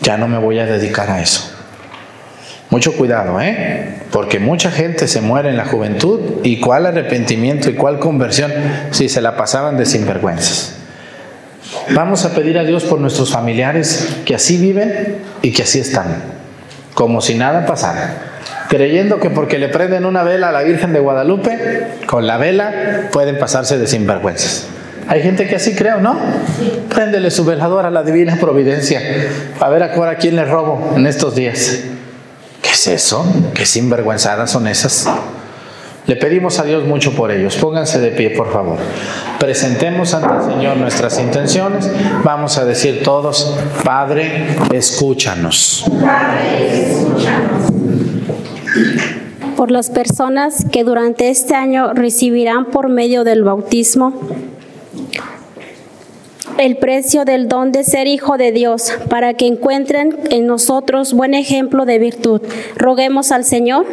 Ya 0.02 0.16
no 0.16 0.28
me 0.28 0.38
voy 0.38 0.61
a 0.61 0.66
dedicar 0.66 1.11
a 1.11 1.20
eso. 1.20 1.52
Mucho 2.70 2.96
cuidado, 2.96 3.40
¿eh? 3.40 4.02
Porque 4.12 4.38
mucha 4.38 4.70
gente 4.70 5.08
se 5.08 5.20
muere 5.20 5.48
en 5.48 5.56
la 5.56 5.64
juventud 5.64 6.20
y 6.44 6.61
cuál 6.61 6.87
arrepentimiento 6.87 7.70
y 7.70 7.74
cuál 7.74 7.98
conversión 7.98 8.52
si 8.92 9.08
se 9.08 9.20
la 9.20 9.37
pasaban 9.37 9.76
de 9.76 9.85
sinvergüenzas. 9.85 10.76
Vamos 11.94 12.24
a 12.24 12.35
pedir 12.35 12.59
a 12.59 12.64
Dios 12.64 12.85
por 12.85 13.00
nuestros 13.00 13.31
familiares 13.31 14.16
que 14.24 14.35
así 14.35 14.57
viven 14.57 15.18
y 15.42 15.52
que 15.52 15.62
así 15.62 15.78
están, 15.78 16.22
como 16.94 17.20
si 17.20 17.35
nada 17.35 17.66
pasara 17.66 18.31
creyendo 18.72 19.20
que 19.20 19.28
porque 19.28 19.59
le 19.59 19.68
prenden 19.68 20.07
una 20.07 20.22
vela 20.22 20.48
a 20.48 20.52
la 20.52 20.62
Virgen 20.62 20.94
de 20.94 20.98
Guadalupe, 20.98 21.88
con 22.07 22.26
la 22.26 22.38
vela 22.38 23.11
pueden 23.12 23.38
pasarse 23.38 23.76
de 23.76 23.87
sinvergüenzas. 23.87 24.66
Hay 25.09 25.22
gente 25.22 25.46
que 25.46 25.57
así 25.57 25.74
cree, 25.74 26.00
¿no? 26.00 26.18
Préndele 26.88 27.31
su 27.31 27.44
velador 27.44 27.85
a 27.85 27.90
la 27.90 28.02
divina 28.02 28.37
providencia, 28.37 28.98
a 29.61 29.68
ver 29.68 29.83
a 29.83 30.16
quién 30.16 30.37
le 30.37 30.46
robo 30.46 30.94
en 30.96 31.07
estos 31.07 31.35
días. 31.35 31.81
¿Qué 32.62 32.70
es 32.70 32.87
eso? 32.87 33.26
¿Qué 33.52 33.66
sinvergüenzadas 33.66 34.50
son 34.50 34.66
esas? 34.66 35.07
Le 36.06 36.16
pedimos 36.16 36.58
a 36.58 36.64
Dios 36.64 36.84
mucho 36.84 37.14
por 37.14 37.30
ellos. 37.30 37.56
Pónganse 37.56 38.00
de 38.00 38.10
pie, 38.10 38.30
por 38.30 38.52
favor. 38.52 38.78
Presentemos 39.38 40.14
ante 40.14 40.34
el 40.34 40.54
Señor 40.54 40.76
nuestras 40.76 41.18
intenciones. 41.20 41.88
Vamos 42.24 42.58
a 42.58 42.64
decir 42.64 43.02
todos, 43.04 43.56
Padre, 43.84 44.46
escúchanos. 44.72 45.84
Por 49.56 49.70
las 49.70 49.90
personas 49.90 50.66
que 50.72 50.82
durante 50.82 51.30
este 51.30 51.54
año 51.54 51.92
recibirán 51.92 52.66
por 52.66 52.88
medio 52.88 53.22
del 53.22 53.44
bautismo 53.44 54.12
el 56.58 56.76
precio 56.76 57.24
del 57.24 57.48
don 57.48 57.72
de 57.72 57.82
ser 57.82 58.06
hijo 58.06 58.36
de 58.36 58.52
Dios, 58.52 58.92
para 59.08 59.34
que 59.34 59.46
encuentren 59.46 60.18
en 60.30 60.46
nosotros 60.46 61.12
buen 61.12 61.34
ejemplo 61.34 61.86
de 61.86 61.98
virtud. 61.98 62.40
Roguemos 62.76 63.32
al 63.32 63.44
Señor. 63.44 63.86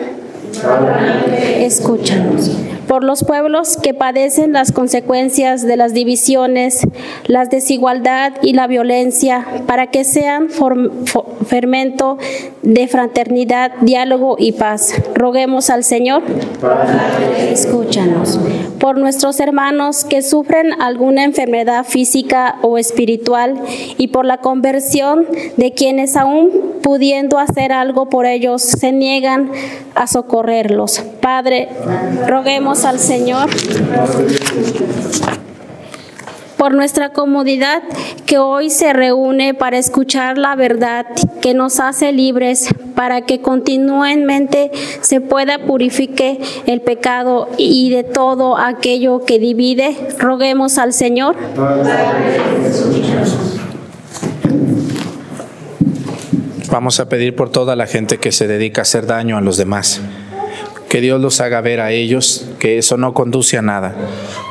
Escúchanos 1.59 2.51
por 2.89 3.03
los 3.03 3.23
pueblos 3.23 3.77
que 3.77 3.93
padecen 3.93 4.51
las 4.51 4.71
consecuencias 4.71 5.61
de 5.61 5.77
las 5.77 5.93
divisiones, 5.93 6.81
la 7.27 7.45
desigualdad 7.45 8.33
y 8.41 8.53
la 8.53 8.65
violencia, 8.65 9.45
para 9.67 9.91
que 9.91 10.03
sean 10.03 10.47
fermento 11.45 12.17
de 12.63 12.87
fraternidad, 12.87 13.73
diálogo 13.81 14.37
y 14.39 14.53
paz. 14.53 14.95
Roguemos 15.13 15.69
al 15.69 15.83
Señor. 15.83 16.23
Escúchanos. 17.51 18.39
Por 18.79 18.97
nuestros 18.97 19.39
hermanos 19.39 20.03
que 20.03 20.23
sufren 20.23 20.73
alguna 20.81 21.25
enfermedad 21.25 21.85
física 21.85 22.55
o 22.63 22.79
espiritual 22.79 23.61
y 23.99 24.07
por 24.07 24.25
la 24.25 24.37
conversión 24.37 25.27
de 25.57 25.73
quienes 25.73 26.15
aún 26.15 26.68
pudiendo 26.81 27.37
hacer 27.37 27.71
algo 27.71 28.09
por 28.09 28.25
ellos 28.25 28.61
se 28.61 28.91
niegan 28.91 29.51
a 29.95 30.07
socorrerlos. 30.07 31.01
Padre, 31.21 31.69
roguemos 32.27 32.85
al 32.85 32.99
Señor 32.99 33.49
por 36.59 36.73
nuestra 36.73 37.13
comodidad 37.13 37.81
que 38.25 38.37
hoy 38.37 38.69
se 38.69 38.91
reúne 38.91 39.53
para 39.53 39.77
escuchar 39.77 40.37
la 40.37 40.57
verdad 40.57 41.05
que 41.41 41.53
nos 41.53 41.79
hace 41.79 42.11
libres, 42.11 42.67
para 42.95 43.21
que 43.21 43.39
continuamente 43.39 44.69
se 44.99 45.21
pueda 45.21 45.59
purificar 45.59 46.37
el 46.65 46.81
pecado 46.81 47.47
y 47.57 47.89
de 47.91 48.03
todo 48.03 48.57
aquello 48.57 49.23
que 49.23 49.39
divide. 49.39 49.95
Roguemos 50.19 50.77
al 50.77 50.91
Señor. 50.91 51.37
Vamos 56.71 56.99
a 56.99 57.09
pedir 57.09 57.35
por 57.35 57.49
toda 57.49 57.75
la 57.75 57.87
gente 57.87 58.17
que 58.17 58.31
se 58.31 58.47
dedica 58.47 58.81
a 58.81 58.83
hacer 58.83 59.05
daño 59.05 59.37
a 59.37 59.41
los 59.41 59.57
demás 59.57 60.01
que 60.89 61.01
Dios 61.01 61.21
los 61.21 61.39
haga 61.39 61.61
ver 61.61 61.79
a 61.79 61.91
ellos 61.91 62.47
que 62.57 62.79
eso 62.79 62.97
no 62.97 63.13
conduce 63.13 63.57
a 63.57 63.61
nada, 63.61 63.95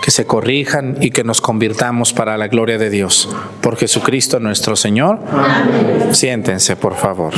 que 0.03 0.11
se 0.11 0.25
corrijan 0.25 0.97
y 1.01 1.11
que 1.11 1.25
nos 1.25 1.41
convirtamos 1.41 2.13
para 2.13 2.39
la 2.39 2.47
gloria 2.47 2.79
de 2.79 2.89
Dios. 2.89 3.29
Por 3.61 3.77
Jesucristo 3.77 4.39
nuestro 4.39 4.77
Señor. 4.77 5.19
Siéntense, 6.13 6.77
por 6.77 6.95
favor. 6.95 7.35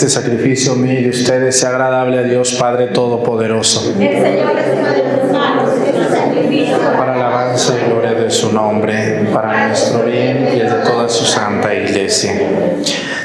Este 0.00 0.08
sacrificio 0.08 0.76
mío 0.76 0.98
y 0.98 1.02
de 1.02 1.10
ustedes 1.10 1.60
sea 1.60 1.68
agradable 1.68 2.18
a 2.18 2.22
Dios 2.22 2.54
Padre 2.54 2.86
Todopoderoso. 2.86 3.94
Para 6.96 7.14
alabanza 7.16 7.74
y 7.78 7.90
gloria 7.90 8.14
de 8.14 8.30
su 8.30 8.50
nombre, 8.50 9.28
para 9.30 9.68
nuestro 9.68 10.04
bien 10.04 10.48
y 10.56 10.60
el 10.60 10.70
de 10.70 10.76
toda 10.86 11.06
su 11.06 11.26
santa 11.26 11.74
iglesia. 11.74 12.32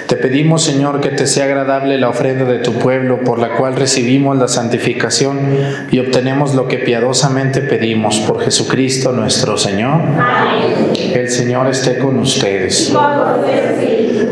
Te 0.07 0.17
pedimos, 0.17 0.63
Señor, 0.63 0.99
que 0.99 1.09
te 1.09 1.27
sea 1.27 1.45
agradable 1.45 1.97
la 1.97 2.09
ofrenda 2.09 2.43
de 2.43 2.59
tu 2.59 2.73
pueblo, 2.73 3.21
por 3.21 3.39
la 3.39 3.55
cual 3.55 3.77
recibimos 3.77 4.37
la 4.37 4.49
santificación 4.49 5.39
y 5.91 5.99
obtenemos 5.99 6.55
lo 6.55 6.67
que 6.67 6.79
piadosamente 6.79 7.61
pedimos 7.61 8.19
por 8.19 8.41
Jesucristo 8.41 9.13
nuestro 9.13 9.57
Señor. 9.57 10.01
Señor 11.35 11.67
esté 11.67 11.97
con 11.97 12.17
ustedes. 12.19 12.93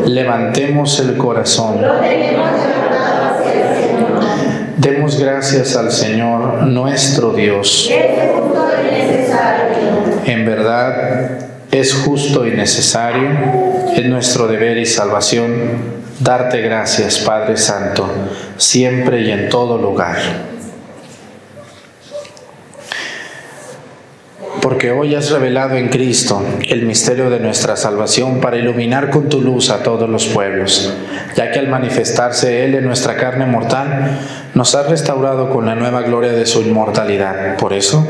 Levantemos 0.06 0.98
el 1.00 1.18
corazón. 1.18 1.82
Demos 4.78 5.20
gracias 5.20 5.76
al 5.76 5.92
Señor 5.92 6.62
nuestro 6.62 7.34
Dios. 7.34 7.90
En 10.24 10.46
verdad 10.46 11.38
es 11.70 11.92
justo 11.92 12.46
y 12.46 12.52
necesario, 12.52 13.28
es 13.94 14.06
nuestro 14.06 14.46
deber 14.46 14.78
y 14.78 14.86
salvación 14.86 15.50
darte 16.20 16.62
gracias, 16.62 17.18
Padre 17.18 17.58
Santo, 17.58 18.08
siempre 18.56 19.20
y 19.20 19.30
en 19.30 19.50
todo 19.50 19.76
lugar. 19.76 20.53
Porque 24.64 24.92
hoy 24.92 25.14
has 25.14 25.30
revelado 25.30 25.74
en 25.74 25.90
Cristo 25.90 26.42
el 26.66 26.86
misterio 26.86 27.28
de 27.28 27.38
nuestra 27.38 27.76
salvación 27.76 28.40
para 28.40 28.56
iluminar 28.56 29.10
con 29.10 29.28
tu 29.28 29.42
luz 29.42 29.68
a 29.68 29.82
todos 29.82 30.08
los 30.08 30.24
pueblos, 30.24 30.90
ya 31.36 31.50
que 31.50 31.58
al 31.58 31.68
manifestarse 31.68 32.64
Él 32.64 32.74
en 32.74 32.86
nuestra 32.86 33.14
carne 33.18 33.44
mortal, 33.44 34.18
nos 34.54 34.74
has 34.74 34.88
restaurado 34.88 35.50
con 35.50 35.66
la 35.66 35.74
nueva 35.74 36.00
gloria 36.00 36.32
de 36.32 36.46
su 36.46 36.62
inmortalidad. 36.62 37.58
Por 37.58 37.74
eso, 37.74 38.08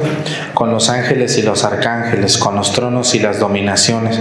con 0.55 0.71
los 0.71 0.91
ángeles 0.91 1.37
y 1.39 1.43
los 1.43 1.65
arcángeles, 1.65 2.39
con 2.39 2.55
los 2.55 2.73
tronos 2.73 3.17
y 3.17 3.19
las 3.19 3.41
dominaciones, 3.41 4.21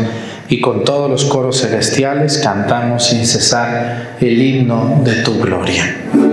y 0.50 0.60
con 0.60 0.84
todos 0.86 1.12
los 1.12 1.26
coros 1.26 1.62
celestiales, 1.62 2.40
cantamos 2.40 3.06
sin 3.06 3.28
cesar 3.28 4.16
el 4.20 4.42
himno 4.42 5.02
de 5.04 5.22
tu 5.22 5.40
gloria. 5.40 6.33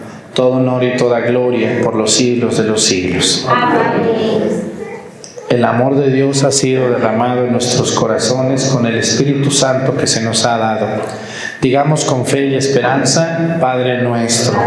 todo 0.33 0.53
honor 0.53 0.83
y 0.83 0.97
toda 0.97 1.19
gloria 1.19 1.81
por 1.83 1.95
los 1.95 2.11
siglos 2.13 2.57
de 2.57 2.63
los 2.63 2.83
siglos. 2.83 3.47
El 5.49 5.65
amor 5.65 5.95
de 5.95 6.11
Dios 6.11 6.43
ha 6.43 6.51
sido 6.51 6.89
derramado 6.89 7.43
en 7.43 7.51
nuestros 7.51 7.91
corazones 7.91 8.65
con 8.65 8.85
el 8.85 8.95
Espíritu 8.95 9.51
Santo 9.51 9.97
que 9.97 10.07
se 10.07 10.21
nos 10.21 10.45
ha 10.45 10.57
dado. 10.57 10.87
Digamos 11.61 12.05
con 12.05 12.25
fe 12.25 12.47
y 12.47 12.55
esperanza, 12.55 13.57
Padre 13.61 14.01
nuestro, 14.01 14.57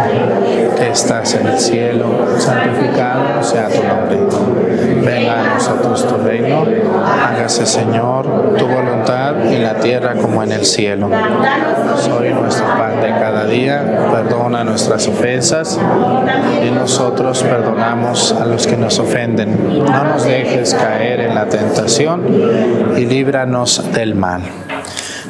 que 0.76 0.90
estás 0.90 1.34
en 1.34 1.48
el 1.48 1.58
cielo, 1.58 2.06
santificado 2.38 3.42
sea 3.42 3.68
tu 3.68 3.82
nombre. 3.82 5.00
Venga 5.02 5.40
a 5.40 5.54
nosotros 5.54 6.06
tu 6.06 6.18
reino, 6.18 6.64
hágase 7.04 7.66
Señor 7.66 8.54
tu 8.56 8.68
voluntad 8.68 9.44
en 9.44 9.64
la 9.64 9.74
tierra 9.74 10.14
como 10.14 10.44
en 10.44 10.52
el 10.52 10.64
cielo. 10.64 11.10
Soy 11.96 12.32
nuestro 12.32 12.66
pan 12.78 13.00
de 13.00 13.08
cada 13.08 13.44
día, 13.46 14.10
perdona 14.12 14.62
nuestras 14.62 15.08
ofensas 15.08 15.76
y 16.64 16.70
nosotros 16.70 17.42
perdonamos 17.42 18.32
a 18.40 18.46
los 18.46 18.68
que 18.68 18.76
nos 18.76 19.00
ofenden. 19.00 19.80
No 19.84 20.04
nos 20.04 20.24
dejes 20.24 20.74
caer 20.74 21.22
en 21.22 21.34
la 21.34 21.46
tentación 21.46 22.22
y 22.96 23.04
líbranos 23.04 23.92
del 23.92 24.14
mal. 24.14 24.42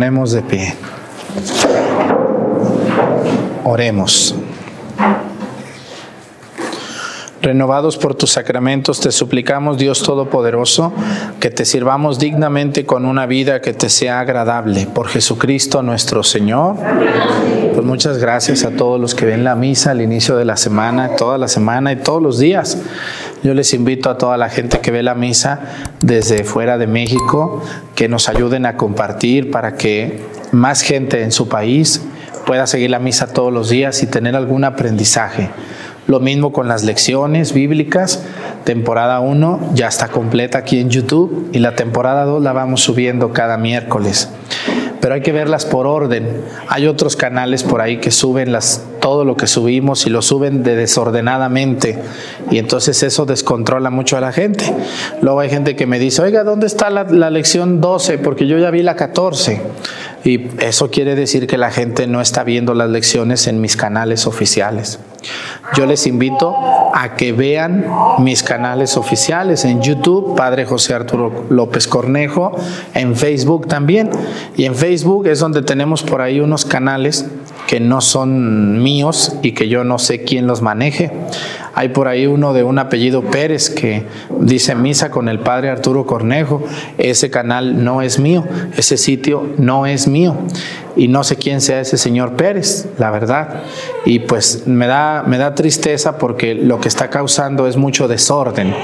Ponemos 0.00 0.32
de 0.32 0.40
pie. 0.40 0.74
Oremos. 3.64 4.34
Renovados 7.42 7.98
por 7.98 8.14
tus 8.14 8.30
sacramentos, 8.30 9.00
te 9.00 9.12
suplicamos, 9.12 9.76
Dios 9.76 10.02
Todopoderoso, 10.02 10.94
que 11.38 11.50
te 11.50 11.66
sirvamos 11.66 12.18
dignamente 12.18 12.86
con 12.86 13.04
una 13.04 13.26
vida 13.26 13.60
que 13.60 13.74
te 13.74 13.90
sea 13.90 14.20
agradable. 14.20 14.86
Por 14.86 15.08
Jesucristo 15.08 15.82
nuestro 15.82 16.22
Señor. 16.22 16.76
Pues 17.74 17.84
muchas 17.84 18.16
gracias 18.16 18.64
a 18.64 18.70
todos 18.70 18.98
los 18.98 19.14
que 19.14 19.26
ven 19.26 19.44
la 19.44 19.54
misa 19.54 19.90
al 19.90 20.00
inicio 20.00 20.34
de 20.38 20.46
la 20.46 20.56
semana, 20.56 21.16
toda 21.16 21.36
la 21.36 21.48
semana 21.48 21.92
y 21.92 21.96
todos 21.96 22.22
los 22.22 22.38
días. 22.38 22.78
Yo 23.42 23.54
les 23.54 23.72
invito 23.72 24.10
a 24.10 24.18
toda 24.18 24.36
la 24.36 24.50
gente 24.50 24.80
que 24.80 24.90
ve 24.90 25.02
la 25.02 25.14
misa 25.14 25.60
desde 26.02 26.44
fuera 26.44 26.76
de 26.76 26.86
México 26.86 27.62
que 27.94 28.06
nos 28.06 28.28
ayuden 28.28 28.66
a 28.66 28.76
compartir 28.76 29.50
para 29.50 29.76
que 29.76 30.20
más 30.52 30.82
gente 30.82 31.22
en 31.22 31.32
su 31.32 31.48
país 31.48 32.02
pueda 32.44 32.66
seguir 32.66 32.90
la 32.90 32.98
misa 32.98 33.32
todos 33.32 33.50
los 33.52 33.70
días 33.70 34.02
y 34.02 34.06
tener 34.06 34.36
algún 34.36 34.64
aprendizaje. 34.64 35.48
Lo 36.06 36.20
mismo 36.20 36.52
con 36.52 36.68
las 36.68 36.84
lecciones 36.84 37.54
bíblicas. 37.54 38.22
Temporada 38.64 39.20
1 39.20 39.70
ya 39.74 39.88
está 39.88 40.08
completa 40.08 40.58
aquí 40.58 40.78
en 40.78 40.90
YouTube 40.90 41.48
y 41.52 41.60
la 41.60 41.76
temporada 41.76 42.24
2 42.24 42.42
la 42.42 42.52
vamos 42.52 42.82
subiendo 42.82 43.32
cada 43.32 43.56
miércoles. 43.56 44.28
Pero 45.00 45.14
hay 45.14 45.22
que 45.22 45.32
verlas 45.32 45.64
por 45.66 45.86
orden. 45.86 46.42
Hay 46.68 46.86
otros 46.86 47.16
canales 47.16 47.62
por 47.62 47.80
ahí 47.80 47.98
que 47.98 48.10
suben 48.10 48.52
las, 48.52 48.84
todo 49.00 49.24
lo 49.24 49.36
que 49.36 49.46
subimos 49.46 50.06
y 50.06 50.10
lo 50.10 50.22
suben 50.22 50.62
de 50.62 50.76
desordenadamente. 50.76 51.98
Y 52.50 52.58
entonces 52.58 53.02
eso 53.02 53.26
descontrola 53.26 53.90
mucho 53.90 54.16
a 54.16 54.20
la 54.20 54.32
gente. 54.32 54.64
Luego 55.22 55.40
hay 55.40 55.50
gente 55.50 55.76
que 55.76 55.86
me 55.86 55.98
dice, 55.98 56.22
oiga, 56.22 56.44
¿dónde 56.44 56.66
está 56.66 56.90
la, 56.90 57.04
la 57.04 57.30
lección 57.30 57.80
12? 57.80 58.18
Porque 58.18 58.46
yo 58.46 58.58
ya 58.58 58.70
vi 58.70 58.82
la 58.82 58.96
14. 58.96 59.60
Y 60.24 60.48
eso 60.60 60.90
quiere 60.90 61.14
decir 61.14 61.46
que 61.46 61.56
la 61.56 61.70
gente 61.70 62.06
no 62.06 62.20
está 62.20 62.44
viendo 62.44 62.74
las 62.74 62.90
lecciones 62.90 63.46
en 63.46 63.60
mis 63.60 63.76
canales 63.76 64.26
oficiales. 64.26 64.98
Yo 65.76 65.86
les 65.86 66.06
invito 66.06 66.54
a 66.94 67.14
que 67.16 67.32
vean 67.32 67.86
mis 68.18 68.42
canales 68.42 68.96
oficiales 68.96 69.64
en 69.64 69.82
YouTube, 69.82 70.36
Padre 70.36 70.64
José 70.64 70.94
Arturo 70.94 71.46
López 71.48 71.86
Cornejo, 71.86 72.52
en 72.94 73.16
Facebook 73.16 73.66
también. 73.68 74.10
Y 74.56 74.64
en 74.64 74.74
Facebook 74.74 75.26
es 75.26 75.38
donde 75.38 75.62
tenemos 75.62 76.02
por 76.02 76.20
ahí 76.20 76.40
unos 76.40 76.64
canales 76.64 77.26
que 77.66 77.80
no 77.80 78.00
son 78.00 78.82
míos 78.82 79.36
y 79.42 79.52
que 79.52 79.68
yo 79.68 79.84
no 79.84 79.98
sé 79.98 80.24
quién 80.24 80.46
los 80.46 80.60
maneje. 80.60 81.12
Hay 81.74 81.90
por 81.90 82.08
ahí 82.08 82.26
uno 82.26 82.52
de 82.52 82.64
un 82.64 82.78
apellido 82.78 83.22
Pérez 83.22 83.70
que 83.70 84.06
dice 84.40 84.74
misa 84.74 85.10
con 85.10 85.28
el 85.28 85.40
padre 85.40 85.70
Arturo 85.70 86.06
Cornejo. 86.06 86.62
Ese 86.98 87.30
canal 87.30 87.84
no 87.84 88.02
es 88.02 88.18
mío, 88.18 88.44
ese 88.76 88.96
sitio 88.96 89.46
no 89.58 89.86
es 89.86 90.08
mío. 90.08 90.36
Y 90.96 91.08
no 91.08 91.24
sé 91.24 91.36
quién 91.36 91.60
sea 91.60 91.80
ese 91.80 91.96
señor 91.96 92.34
Pérez, 92.34 92.88
la 92.98 93.10
verdad. 93.10 93.62
Y 94.04 94.20
pues 94.20 94.66
me 94.66 94.86
da, 94.86 95.22
me 95.26 95.38
da 95.38 95.54
tristeza 95.54 96.18
porque 96.18 96.54
lo 96.54 96.80
que 96.80 96.88
está 96.88 97.10
causando 97.10 97.66
es 97.66 97.76
mucho 97.76 98.08
desorden. 98.08 98.74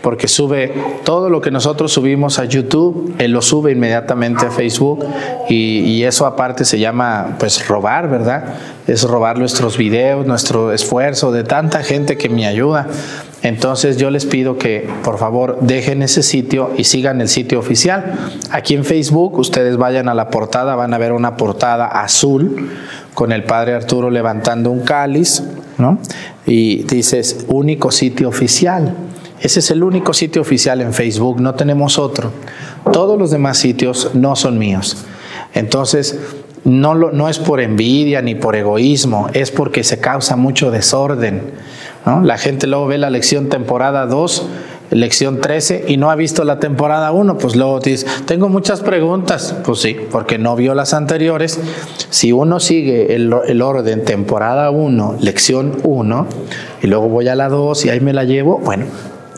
Porque 0.00 0.28
sube 0.28 0.72
todo 1.04 1.28
lo 1.28 1.40
que 1.40 1.50
nosotros 1.50 1.92
subimos 1.92 2.38
a 2.38 2.44
YouTube, 2.44 3.14
él 3.18 3.32
lo 3.32 3.42
sube 3.42 3.72
inmediatamente 3.72 4.46
a 4.46 4.50
Facebook. 4.50 5.04
Y, 5.48 5.80
y 5.80 6.04
eso 6.04 6.26
aparte 6.26 6.64
se 6.64 6.78
llama 6.78 7.36
pues 7.38 7.66
robar, 7.66 8.08
¿verdad? 8.08 8.54
Es 8.86 9.02
robar 9.02 9.38
nuestros 9.38 9.76
videos, 9.76 10.26
nuestro 10.26 10.72
esfuerzo 10.72 11.32
de 11.32 11.44
tanta 11.44 11.82
gente 11.82 12.16
que 12.16 12.27
me 12.28 12.46
ayuda. 12.46 12.88
Entonces 13.42 13.98
yo 13.98 14.10
les 14.10 14.26
pido 14.26 14.58
que 14.58 14.88
por 15.04 15.18
favor 15.18 15.58
dejen 15.60 16.02
ese 16.02 16.22
sitio 16.22 16.72
y 16.76 16.84
sigan 16.84 17.20
el 17.20 17.28
sitio 17.28 17.58
oficial. 17.58 18.14
Aquí 18.50 18.74
en 18.74 18.84
Facebook 18.84 19.38
ustedes 19.38 19.76
vayan 19.76 20.08
a 20.08 20.14
la 20.14 20.28
portada, 20.28 20.74
van 20.74 20.92
a 20.92 20.98
ver 20.98 21.12
una 21.12 21.36
portada 21.36 21.86
azul 21.86 22.70
con 23.14 23.30
el 23.32 23.44
padre 23.44 23.74
Arturo 23.74 24.10
levantando 24.10 24.70
un 24.70 24.80
cáliz, 24.80 25.42
¿no? 25.78 25.98
Y 26.46 26.82
dices 26.84 27.44
único 27.48 27.92
sitio 27.92 28.28
oficial. 28.28 28.94
Ese 29.40 29.60
es 29.60 29.70
el 29.70 29.84
único 29.84 30.14
sitio 30.14 30.42
oficial 30.42 30.80
en 30.80 30.92
Facebook, 30.92 31.40
no 31.40 31.54
tenemos 31.54 31.98
otro. 31.98 32.32
Todos 32.92 33.16
los 33.18 33.30
demás 33.30 33.58
sitios 33.58 34.10
no 34.14 34.34
son 34.34 34.58
míos. 34.58 34.96
Entonces, 35.54 36.18
no, 36.64 36.94
no 36.94 37.28
es 37.28 37.38
por 37.38 37.60
envidia 37.60 38.20
ni 38.20 38.34
por 38.34 38.56
egoísmo, 38.56 39.28
es 39.32 39.50
porque 39.50 39.84
se 39.84 40.00
causa 40.00 40.36
mucho 40.36 40.70
desorden. 40.70 41.52
¿No? 42.08 42.22
La 42.22 42.38
gente 42.38 42.66
luego 42.66 42.86
ve 42.86 42.96
la 42.96 43.10
lección 43.10 43.48
temporada 43.48 44.06
2 44.06 44.48
lección 44.90 45.42
13 45.42 45.84
y 45.88 45.98
no 45.98 46.10
ha 46.10 46.16
visto 46.16 46.44
la 46.44 46.60
temporada 46.60 47.12
1, 47.12 47.36
pues 47.36 47.56
luego 47.56 47.78
dice, 47.78 48.06
tengo 48.24 48.48
muchas 48.48 48.80
preguntas, 48.80 49.54
pues 49.62 49.80
sí, 49.80 49.94
porque 50.10 50.38
no 50.38 50.56
vio 50.56 50.74
las 50.74 50.94
anteriores. 50.94 51.60
Si 52.08 52.32
uno 52.32 52.58
sigue 52.58 53.14
el, 53.14 53.34
el 53.46 53.60
orden 53.60 54.04
temporada 54.04 54.70
1, 54.70 55.18
lección 55.20 55.76
1, 55.82 56.26
y 56.82 56.86
luego 56.86 57.10
voy 57.10 57.28
a 57.28 57.34
la 57.34 57.50
2 57.50 57.84
y 57.84 57.90
ahí 57.90 58.00
me 58.00 58.14
la 58.14 58.24
llevo, 58.24 58.58
bueno, 58.64 58.86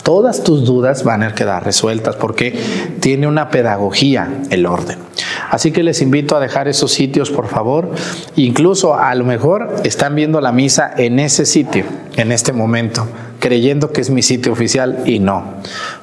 todas 0.04 0.44
tus 0.44 0.64
dudas 0.64 1.02
van 1.02 1.24
a 1.24 1.34
quedar 1.34 1.64
resueltas 1.64 2.14
porque 2.14 2.56
tiene 3.00 3.26
una 3.26 3.50
pedagogía 3.50 4.28
el 4.50 4.66
orden. 4.66 5.09
Así 5.50 5.72
que 5.72 5.82
les 5.82 6.00
invito 6.00 6.36
a 6.36 6.40
dejar 6.40 6.68
esos 6.68 6.92
sitios, 6.92 7.30
por 7.30 7.48
favor. 7.48 7.90
Incluso 8.36 8.94
a 8.94 9.14
lo 9.14 9.24
mejor 9.24 9.74
están 9.84 10.14
viendo 10.14 10.40
la 10.40 10.52
misa 10.52 10.90
en 10.96 11.18
ese 11.18 11.44
sitio, 11.44 11.84
en 12.16 12.32
este 12.32 12.52
momento 12.52 13.06
creyendo 13.40 13.90
que 13.90 14.02
es 14.02 14.10
mi 14.10 14.22
sitio 14.22 14.52
oficial 14.52 15.02
y 15.06 15.18
no, 15.18 15.42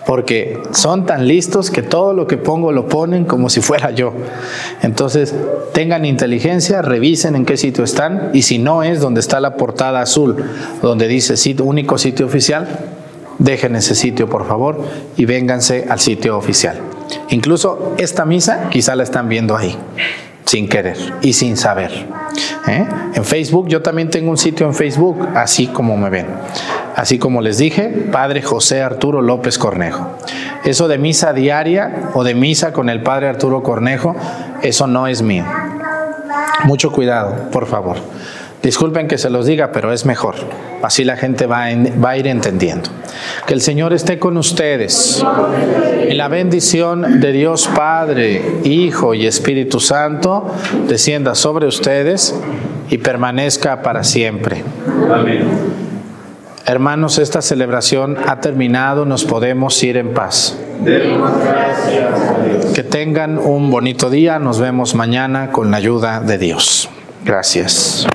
porque 0.06 0.62
son 0.72 1.06
tan 1.06 1.28
listos 1.28 1.72
que 1.72 1.84
todo 1.84 2.14
lo 2.14 2.28
que 2.28 2.36
pongo 2.36 2.72
lo 2.74 2.90
ponen 2.90 3.24
como 3.24 3.50
si 3.50 3.62
fuera 3.62 3.92
yo. 3.92 4.12
Entonces, 4.82 5.34
tengan 5.74 6.04
inteligencia, 6.04 6.82
revisen 6.82 7.36
en 7.36 7.46
qué 7.46 7.56
sitio 7.56 7.84
están 7.84 8.32
y 8.34 8.42
si 8.42 8.58
no 8.58 8.84
es 8.84 9.00
donde 9.00 9.22
está 9.22 9.40
la 9.40 9.56
portada 9.56 10.02
azul, 10.02 10.44
donde 10.82 11.08
dice 11.08 11.38
sitio, 11.38 11.64
único 11.64 11.98
sitio 11.98 12.26
oficial, 12.26 12.68
dejen 13.38 13.76
ese 13.76 13.96
sitio 13.96 14.28
por 14.28 14.48
favor 14.48 14.84
y 15.16 15.26
vénganse 15.26 15.86
al 15.88 16.00
sitio 16.00 16.38
oficial. 16.38 16.97
Incluso 17.30 17.94
esta 17.98 18.26
misa 18.26 18.70
quizá 18.70 18.96
la 18.96 19.04
están 19.04 19.30
viendo 19.30 19.56
ahí, 19.56 19.78
sin 20.46 20.68
querer 20.68 20.98
y 21.22 21.34
sin 21.34 21.58
saber. 21.58 21.92
¿eh? 22.68 22.86
En 23.14 23.26
Facebook, 23.26 23.68
yo 23.68 23.82
también 23.82 24.10
tengo 24.10 24.30
un 24.30 24.38
sitio 24.38 24.66
en 24.66 24.74
Facebook, 24.74 25.28
así 25.36 25.68
como 25.68 25.98
me 25.98 26.10
ven. 26.10 26.28
Así 26.96 27.20
como 27.20 27.42
les 27.42 27.58
dije, 27.60 28.08
Padre 28.12 28.42
José 28.42 28.82
Arturo 28.82 29.22
López 29.22 29.58
Cornejo. 29.58 30.18
Eso 30.64 30.88
de 30.88 30.98
misa 30.98 31.32
diaria 31.32 32.10
o 32.14 32.24
de 32.24 32.34
misa 32.34 32.74
con 32.74 32.90
el 32.90 33.04
Padre 33.04 33.30
Arturo 33.30 33.62
Cornejo, 33.62 34.16
eso 34.64 34.88
no 34.88 35.08
es 35.08 35.22
mío. 35.22 35.46
Mucho 36.64 36.92
cuidado, 36.92 37.50
por 37.52 37.68
favor. 37.68 37.98
Disculpen 38.68 39.08
que 39.08 39.18
se 39.18 39.30
los 39.30 39.46
diga, 39.46 39.72
pero 39.72 39.94
es 39.94 40.06
mejor. 40.06 40.36
Así 40.84 41.06
la 41.06 41.16
gente 41.16 41.46
va, 41.46 41.72
en, 41.72 42.04
va, 42.04 42.10
a 42.10 42.18
ir 42.18 42.28
entendiendo. 42.28 42.90
Que 43.46 43.54
el 43.54 43.62
Señor 43.62 43.94
esté 43.94 44.20
con 44.20 44.36
ustedes. 44.36 45.24
Y 46.10 46.14
la 46.16 46.28
bendición 46.28 47.22
de 47.22 47.32
Dios 47.32 47.70
Padre, 47.74 48.42
Hijo 48.66 49.14
y 49.14 49.26
Espíritu 49.26 49.80
Santo 49.80 50.54
descienda 50.86 51.34
sobre 51.34 51.66
ustedes 51.66 52.36
y 52.90 52.98
permanezca 52.98 53.82
para 53.84 54.04
siempre. 54.04 54.66
Amén. 55.14 55.48
Hermanos, 56.66 57.20
esta 57.20 57.42
celebración 57.42 58.18
ha 58.28 58.42
terminado, 58.42 59.06
nos 59.06 59.24
podemos 59.24 59.82
ir 59.82 59.96
en 59.96 60.14
paz. 60.14 60.60
Que 62.76 62.84
tengan 62.84 63.38
un 63.38 63.72
bonito 63.72 64.10
día, 64.10 64.40
nos 64.40 64.60
vemos 64.60 64.94
mañana 64.94 65.54
con 65.54 65.72
la 65.72 65.78
ayuda 65.78 66.20
de 66.20 66.38
Dios. 66.38 66.90
Gracias. 67.24 68.06